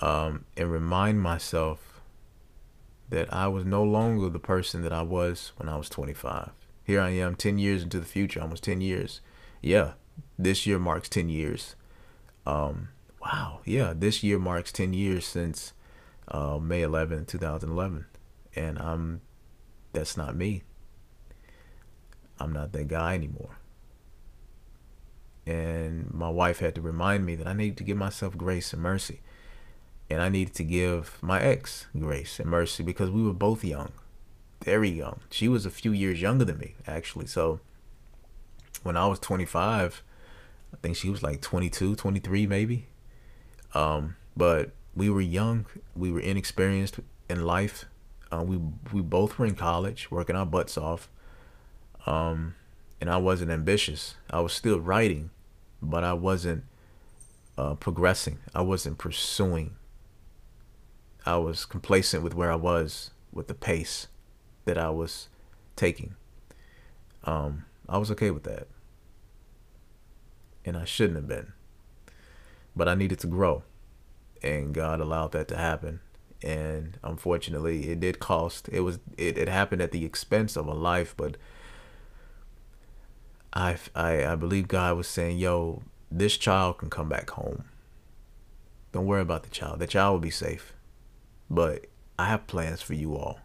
um, 0.00 0.44
and 0.56 0.70
remind 0.70 1.20
myself 1.20 1.87
that 3.10 3.32
I 3.32 3.48
was 3.48 3.64
no 3.64 3.82
longer 3.82 4.28
the 4.28 4.38
person 4.38 4.82
that 4.82 4.92
I 4.92 5.02
was 5.02 5.52
when 5.56 5.68
I 5.68 5.76
was 5.76 5.88
25. 5.88 6.50
Here 6.84 7.00
I 7.00 7.10
am, 7.10 7.34
10 7.34 7.58
years 7.58 7.82
into 7.82 8.00
the 8.00 8.06
future, 8.06 8.40
almost 8.40 8.64
10 8.64 8.80
years. 8.80 9.20
Yeah, 9.62 9.92
this 10.38 10.66
year 10.66 10.78
marks 10.78 11.08
10 11.08 11.28
years. 11.28 11.74
Um, 12.46 12.88
wow, 13.20 13.60
yeah, 13.64 13.92
this 13.96 14.22
year 14.22 14.38
marks 14.38 14.72
10 14.72 14.92
years 14.92 15.26
since 15.26 15.72
uh, 16.28 16.58
May 16.58 16.82
11, 16.82 17.26
2011. 17.26 18.06
And 18.56 18.78
I'm, 18.78 19.20
that's 19.92 20.16
not 20.16 20.36
me. 20.36 20.62
I'm 22.40 22.52
not 22.52 22.72
that 22.72 22.88
guy 22.88 23.14
anymore. 23.14 23.58
And 25.46 26.12
my 26.12 26.28
wife 26.28 26.58
had 26.58 26.74
to 26.74 26.80
remind 26.80 27.24
me 27.24 27.34
that 27.36 27.46
I 27.46 27.54
need 27.54 27.76
to 27.78 27.84
give 27.84 27.96
myself 27.96 28.36
grace 28.36 28.72
and 28.72 28.82
mercy. 28.82 29.20
And 30.10 30.22
I 30.22 30.28
needed 30.28 30.54
to 30.54 30.64
give 30.64 31.18
my 31.20 31.40
ex 31.40 31.86
grace 31.98 32.40
and 32.40 32.48
mercy 32.48 32.82
because 32.82 33.10
we 33.10 33.22
were 33.22 33.34
both 33.34 33.62
young, 33.62 33.92
very 34.64 34.88
young. 34.88 35.20
She 35.30 35.48
was 35.48 35.66
a 35.66 35.70
few 35.70 35.92
years 35.92 36.22
younger 36.22 36.44
than 36.44 36.58
me, 36.58 36.74
actually. 36.86 37.26
So 37.26 37.60
when 38.82 38.96
I 38.96 39.06
was 39.06 39.18
25, 39.18 40.02
I 40.72 40.76
think 40.78 40.96
she 40.96 41.10
was 41.10 41.22
like 41.22 41.40
22, 41.40 41.96
23 41.96 42.46
maybe. 42.46 42.86
Um, 43.74 44.16
but 44.36 44.70
we 44.94 45.10
were 45.10 45.20
young, 45.20 45.66
we 45.94 46.10
were 46.10 46.20
inexperienced 46.20 47.00
in 47.28 47.44
life. 47.44 47.84
Uh, 48.30 48.44
we 48.46 48.58
we 48.92 49.00
both 49.00 49.38
were 49.38 49.46
in 49.46 49.54
college, 49.54 50.10
working 50.10 50.36
our 50.36 50.46
butts 50.46 50.76
off. 50.76 51.08
Um, 52.06 52.54
and 53.00 53.10
I 53.10 53.16
wasn't 53.16 53.50
ambitious. 53.50 54.16
I 54.30 54.40
was 54.40 54.52
still 54.52 54.80
writing, 54.80 55.30
but 55.80 56.04
I 56.04 56.12
wasn't 56.14 56.64
uh, 57.56 57.74
progressing. 57.74 58.38
I 58.54 58.62
wasn't 58.62 58.98
pursuing. 58.98 59.76
I 61.28 61.36
was 61.36 61.64
complacent 61.64 62.22
with 62.22 62.34
where 62.34 62.50
I 62.50 62.56
was, 62.56 63.10
with 63.32 63.48
the 63.48 63.54
pace 63.54 64.08
that 64.64 64.78
I 64.78 64.90
was 64.90 65.28
taking. 65.76 66.14
Um, 67.24 67.64
I 67.88 67.98
was 67.98 68.10
okay 68.12 68.30
with 68.30 68.44
that, 68.44 68.68
and 70.64 70.76
I 70.76 70.84
shouldn't 70.84 71.16
have 71.16 71.28
been. 71.28 71.52
But 72.74 72.88
I 72.88 72.94
needed 72.94 73.18
to 73.20 73.26
grow 73.26 73.62
and 74.42 74.74
God 74.74 75.00
allowed 75.00 75.32
that 75.32 75.48
to 75.48 75.56
happen. 75.56 76.00
And 76.42 76.98
unfortunately, 77.02 77.88
it 77.90 78.00
did 78.00 78.20
cost. 78.20 78.68
It 78.70 78.80
was 78.80 79.00
it, 79.16 79.36
it 79.36 79.48
happened 79.48 79.82
at 79.82 79.90
the 79.90 80.04
expense 80.04 80.56
of 80.56 80.66
a 80.66 80.74
life, 80.74 81.14
but 81.16 81.36
I, 83.52 83.76
I 83.94 84.24
I 84.24 84.34
believe 84.36 84.68
God 84.68 84.96
was 84.96 85.08
saying, 85.08 85.38
"Yo, 85.38 85.82
this 86.12 86.36
child 86.36 86.78
can 86.78 86.90
come 86.90 87.08
back 87.08 87.30
home. 87.30 87.64
Don't 88.92 89.06
worry 89.06 89.22
about 89.22 89.42
the 89.42 89.50
child. 89.50 89.80
The 89.80 89.86
child 89.88 90.12
will 90.14 90.20
be 90.20 90.30
safe, 90.30 90.74
but 91.50 91.86
I 92.18 92.26
have 92.26 92.46
plans 92.46 92.82
for 92.82 92.94
you 92.94 93.16
all. 93.16 93.40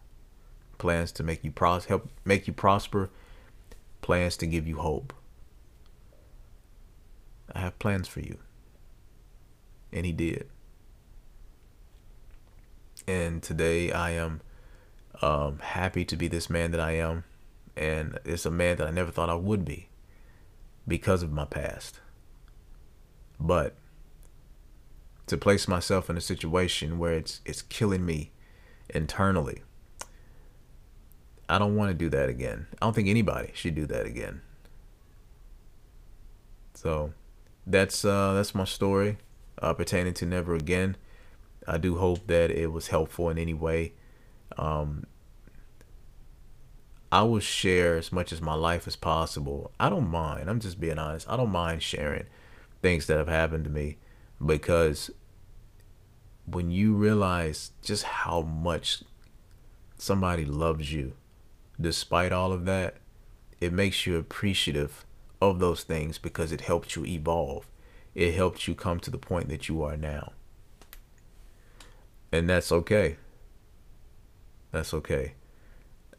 Plans 0.78 1.12
to 1.12 1.22
make 1.22 1.44
you 1.44 1.50
pros 1.50 1.86
help 1.86 2.08
make 2.24 2.46
you 2.46 2.52
prosper. 2.52 3.10
Plans 4.02 4.36
to 4.38 4.46
give 4.46 4.66
you 4.66 4.78
hope. 4.78 5.12
I 7.54 7.60
have 7.60 7.78
plans 7.78 8.08
for 8.08 8.20
you." 8.20 8.38
And 9.92 10.04
he 10.04 10.12
did 10.12 10.48
and 13.06 13.42
today 13.42 13.92
I 13.92 14.10
am 14.10 14.40
um, 15.22 15.58
happy 15.60 16.04
to 16.06 16.16
be 16.16 16.28
this 16.28 16.48
man 16.48 16.70
that 16.72 16.80
I 16.80 16.92
am, 16.92 17.24
and 17.76 18.18
it's 18.24 18.46
a 18.46 18.50
man 18.50 18.76
that 18.76 18.86
I 18.86 18.90
never 18.90 19.10
thought 19.10 19.28
I 19.28 19.34
would 19.34 19.64
be 19.64 19.88
because 20.86 21.22
of 21.22 21.32
my 21.32 21.44
past. 21.44 22.00
But 23.38 23.74
to 25.26 25.36
place 25.36 25.66
myself 25.66 26.10
in 26.10 26.16
a 26.16 26.20
situation 26.20 26.98
where 26.98 27.14
it's 27.14 27.40
it's 27.44 27.62
killing 27.62 28.04
me 28.04 28.32
internally, 28.90 29.62
I 31.48 31.58
don't 31.58 31.76
want 31.76 31.90
to 31.90 31.94
do 31.94 32.08
that 32.10 32.28
again. 32.28 32.66
I 32.80 32.86
don't 32.86 32.94
think 32.94 33.08
anybody 33.08 33.50
should 33.54 33.74
do 33.74 33.86
that 33.86 34.06
again. 34.06 34.42
So 36.74 37.12
that's 37.66 38.04
uh, 38.04 38.34
that's 38.34 38.54
my 38.54 38.64
story 38.64 39.18
uh, 39.60 39.72
pertaining 39.74 40.14
to 40.14 40.26
never 40.26 40.54
again. 40.54 40.96
I 41.66 41.78
do 41.78 41.96
hope 41.96 42.26
that 42.26 42.50
it 42.50 42.72
was 42.72 42.88
helpful 42.88 43.30
in 43.30 43.38
any 43.38 43.54
way. 43.54 43.94
Um, 44.58 45.06
I 47.10 47.22
will 47.22 47.40
share 47.40 47.96
as 47.96 48.12
much 48.12 48.32
as 48.32 48.42
my 48.42 48.54
life 48.54 48.86
as 48.86 48.96
possible. 48.96 49.70
I 49.78 49.88
don't 49.88 50.08
mind. 50.08 50.50
I'm 50.50 50.60
just 50.60 50.80
being 50.80 50.98
honest. 50.98 51.28
I 51.30 51.36
don't 51.36 51.50
mind 51.50 51.82
sharing 51.82 52.26
things 52.82 53.06
that 53.06 53.16
have 53.16 53.28
happened 53.28 53.64
to 53.64 53.70
me 53.70 53.98
because 54.44 55.10
when 56.46 56.70
you 56.70 56.94
realize 56.94 57.72
just 57.82 58.04
how 58.04 58.42
much 58.42 59.02
somebody 59.96 60.44
loves 60.44 60.92
you 60.92 61.14
despite 61.80 62.32
all 62.32 62.52
of 62.52 62.64
that, 62.66 62.96
it 63.60 63.72
makes 63.72 64.06
you 64.06 64.16
appreciative 64.16 65.04
of 65.40 65.58
those 65.58 65.82
things 65.82 66.18
because 66.18 66.52
it 66.52 66.62
helped 66.62 66.94
you 66.96 67.04
evolve. 67.04 67.66
It 68.14 68.34
helped 68.34 68.68
you 68.68 68.74
come 68.74 69.00
to 69.00 69.10
the 69.10 69.18
point 69.18 69.48
that 69.48 69.68
you 69.68 69.82
are 69.82 69.96
now 69.96 70.32
and 72.34 72.50
that's 72.50 72.72
okay. 72.72 73.16
That's 74.72 74.92
okay. 74.92 75.34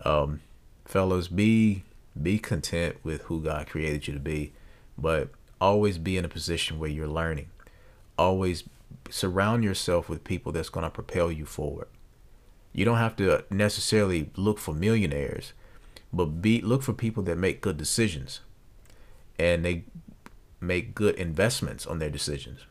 Um, 0.05 0.39
fellas, 0.85 1.27
be 1.27 1.83
be 2.21 2.39
content 2.39 2.95
with 3.03 3.23
who 3.23 3.41
God 3.41 3.67
created 3.67 4.07
you 4.07 4.13
to 4.13 4.19
be, 4.21 4.53
but 4.97 5.29
always 5.59 5.97
be 5.97 6.15
in 6.15 6.23
a 6.23 6.29
position 6.29 6.79
where 6.79 6.89
you're 6.89 7.05
learning. 7.05 7.49
Always 8.17 8.63
surround 9.09 9.63
yourself 9.63 10.09
with 10.09 10.23
people 10.23 10.51
that's 10.51 10.69
going 10.69 10.83
to 10.85 10.89
propel 10.89 11.31
you 11.31 11.45
forward. 11.45 11.87
You 12.73 12.85
don't 12.85 12.97
have 12.97 13.15
to 13.17 13.45
necessarily 13.49 14.29
look 14.35 14.59
for 14.59 14.73
millionaires, 14.73 15.53
but 16.13 16.41
be 16.41 16.61
look 16.61 16.83
for 16.83 16.93
people 16.93 17.23
that 17.23 17.37
make 17.37 17.61
good 17.61 17.77
decisions. 17.77 18.41
and 19.37 19.65
they 19.65 19.83
make 20.61 20.95
good 20.95 21.15
investments 21.15 21.85
on 21.85 21.99
their 21.99 22.09
decisions, 22.09 22.61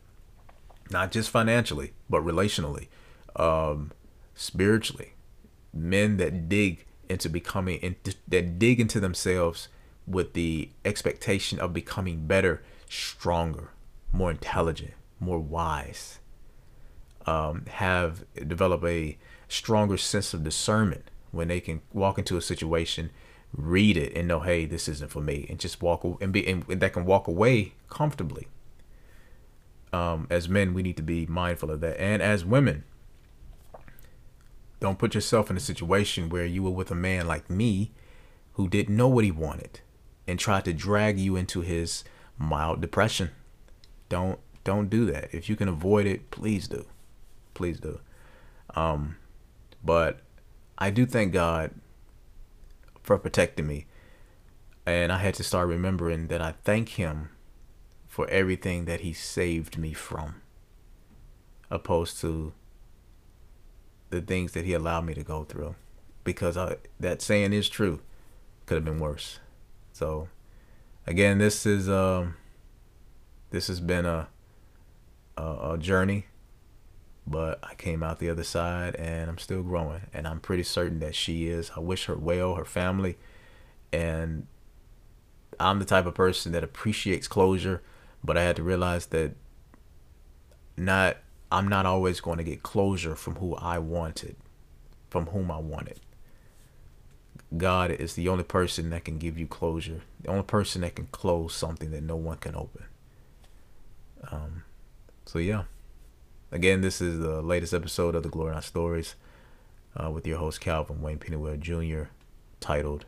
not 0.91 1.13
just 1.13 1.31
financially, 1.31 1.93
but 2.09 2.25
relationally, 2.25 2.89
um, 3.37 3.93
spiritually. 4.35 5.13
Men 5.73 6.17
that 6.19 6.49
dig 6.49 6.87
into 7.09 7.29
becoming, 7.29 7.97
that 8.29 8.59
dig 8.59 8.81
into 8.81 9.01
themselves 9.01 9.69
with 10.07 10.33
the 10.35 10.71
expectation 10.85 11.59
of 11.59 11.73
becoming 11.73 12.27
better, 12.27 12.63
stronger, 12.89 13.71
more 14.13 14.31
intelligent, 14.31 14.95
more 15.25 15.41
wise, 15.41 16.21
um, 17.27 17.65
have 17.67 18.25
develop 18.47 18.85
a 18.85 19.19
stronger 19.49 19.97
sense 19.97 20.35
of 20.35 20.45
discernment 20.45 21.11
when 21.31 21.49
they 21.49 21.61
can 21.61 21.81
walk 21.93 22.19
into 22.19 22.37
a 22.37 22.43
situation, 22.43 23.11
read 23.53 23.97
it, 23.97 24.17
and 24.17 24.29
know, 24.29 24.41
hey, 24.41 24.67
this 24.67 24.89
isn't 24.89 25.11
for 25.11 25.21
me, 25.21 25.47
and 25.49 25.59
just 25.59 25.83
walk 25.83 26.05
and 26.21 26.33
be 26.33 26.47
and 26.47 26.63
that 26.69 26.93
can 26.93 27.05
walk 27.05 27.27
away 27.27 27.75
comfortably. 27.89 28.49
Um, 29.93 30.27
as 30.29 30.49
men, 30.49 30.75
we 30.75 30.83
need 30.83 30.97
to 30.97 31.03
be 31.03 31.25
mindful 31.27 31.71
of 31.71 31.81
that, 31.81 32.01
and 32.01 32.21
as 32.21 32.45
women, 32.45 32.85
don't 34.81 34.99
put 34.99 35.15
yourself 35.15 35.51
in 35.51 35.57
a 35.57 35.61
situation 35.61 36.29
where 36.29 36.45
you 36.45 36.63
were 36.63 36.71
with 36.71 36.91
a 36.91 36.97
man 36.97 37.27
like 37.27 37.49
me, 37.49 37.93
who 38.55 38.69
didn't 38.69 38.97
know 38.97 39.09
what 39.09 39.25
he 39.25 39.31
wanted, 39.31 39.81
and 40.27 40.39
tried 40.39 40.65
to 40.67 40.73
drag 40.73 41.19
you 41.19 41.37
into 41.37 41.61
his 41.61 42.05
mild 42.37 42.81
depression. 42.81 43.31
Don't 44.09 44.39
don't 44.65 44.89
do 44.89 45.05
that. 45.07 45.29
If 45.33 45.49
you 45.49 45.57
can 45.57 45.69
avoid 45.69 46.07
it, 46.07 46.31
please 46.31 46.67
do. 46.67 46.87
Please 47.53 47.79
do. 47.79 48.01
Um, 48.75 49.17
but 49.85 50.21
I 50.79 50.91
do 50.91 51.07
thank 51.07 51.33
God 51.33 51.71
for 53.03 53.19
protecting 53.19 53.67
me. 53.67 53.87
And 54.87 55.13
I 55.13 55.19
had 55.19 55.35
to 55.35 55.45
start 55.45 55.69
remembering 55.69 56.27
that 56.29 56.43
I 56.43 56.55
thank 56.65 56.91
Him 56.91 57.31
for 58.09 58.29
everything 58.29 58.85
that 58.87 59.01
He 59.01 59.13
saved 59.13 59.79
me 59.79 59.93
from, 59.93 60.43
opposed 61.71 62.21
to 62.21 62.53
the 64.11 64.21
things 64.21 64.53
that 64.53 64.65
He 64.65 64.73
allowed 64.73 65.07
me 65.07 65.15
to 65.15 65.23
go 65.23 65.45
through. 65.45 65.75
Because 66.23 66.57
I, 66.57 66.77
that 67.01 67.23
saying 67.23 67.53
is 67.53 67.69
true. 67.69 68.01
Could 68.67 68.77
have 68.77 68.85
been 68.85 68.99
worse. 68.99 69.41
So, 69.93 70.29
again, 71.07 71.39
this 71.39 71.67
is 71.67 71.89
um, 71.89 72.37
this 73.51 73.69
has 73.69 73.81
been 73.81 74.07
a, 74.07 74.29
a, 75.37 75.73
a 75.73 75.79
journey 75.79 76.27
but 77.27 77.59
I 77.63 77.75
came 77.75 78.03
out 78.03 78.19
the 78.19 78.31
other 78.31 78.45
side 78.45 78.95
and 78.97 79.31
I'm 79.31 79.39
still 79.39 79.63
growing 79.63 80.03
and 80.13 80.29
I'm 80.29 80.41
pretty 80.41 80.63
certain 80.63 80.99
that 81.01 81.15
she 81.15 81.49
is. 81.49 81.71
I 81.77 81.81
wish 81.81 82.05
her 82.07 82.17
well, 82.17 82.55
her 82.55 82.65
family, 82.65 83.17
and 83.93 84.47
I'm 85.59 85.79
the 85.79 85.85
type 85.85 86.07
of 86.07 86.15
person 86.15 86.53
that 86.53 86.65
appreciates 86.65 87.29
closure, 87.29 87.83
but 88.23 88.37
I 88.37 88.43
had 88.43 88.57
to 88.57 88.63
realize 88.63 89.07
that 89.07 89.35
not 90.77 91.17
I'm 91.51 91.69
not 91.69 91.87
always 91.87 92.21
going 92.21 92.39
to 92.39 92.45
get 92.45 92.63
closure 92.63 93.15
from 93.15 93.37
who 93.37 93.55
I 93.55 93.79
wanted, 93.79 94.37
from 95.09 95.27
whom 95.27 95.51
I 95.51 95.59
wanted. 95.59 96.01
God 97.57 97.93
is 97.93 98.15
the 98.15 98.29
only 98.29 98.43
person 98.43 98.91
that 98.91 99.05
can 99.05 99.19
give 99.19 99.39
you 99.39 99.47
closure, 99.47 100.03
the 100.21 100.29
only 100.29 100.43
person 100.43 100.81
that 100.81 100.97
can 100.97 101.07
close 101.07 101.55
something 101.55 101.93
that 101.93 102.03
no 102.03 102.17
one 102.17 102.39
can 102.39 102.57
open. 102.57 102.85
Um, 104.33 104.64
so 105.27 105.39
yeah. 105.39 105.65
Again, 106.53 106.83
this 106.83 107.01
is 107.01 107.19
the 107.19 107.43
latest 107.43 107.75
episode 107.75 108.15
of 108.15 108.23
the 108.23 108.29
Glory 108.29 108.51
in 108.51 108.57
Our 108.57 108.63
Stories 108.63 109.17
uh, 109.97 110.11
with 110.11 110.27
your 110.27 110.39
host 110.39 110.61
Calvin 110.61 111.03
Wayne 111.03 111.19
Pennywell 111.19 111.57
Jr. 111.57 112.05
titled 112.61 113.07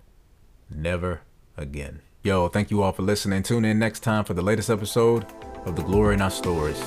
Never 0.68 1.20
Again. 1.56 2.00
Yo, 2.22 2.48
thank 2.48 2.70
you 2.70 2.82
all 2.82 2.92
for 2.92 3.02
listening. 3.02 3.42
Tune 3.42 3.64
in 3.64 3.78
next 3.78 4.00
time 4.00 4.24
for 4.24 4.34
the 4.34 4.42
latest 4.42 4.68
episode 4.68 5.24
of 5.64 5.76
the 5.76 5.82
Glory 5.82 6.14
in 6.14 6.22
Our 6.22 6.30
Stories. 6.30 6.80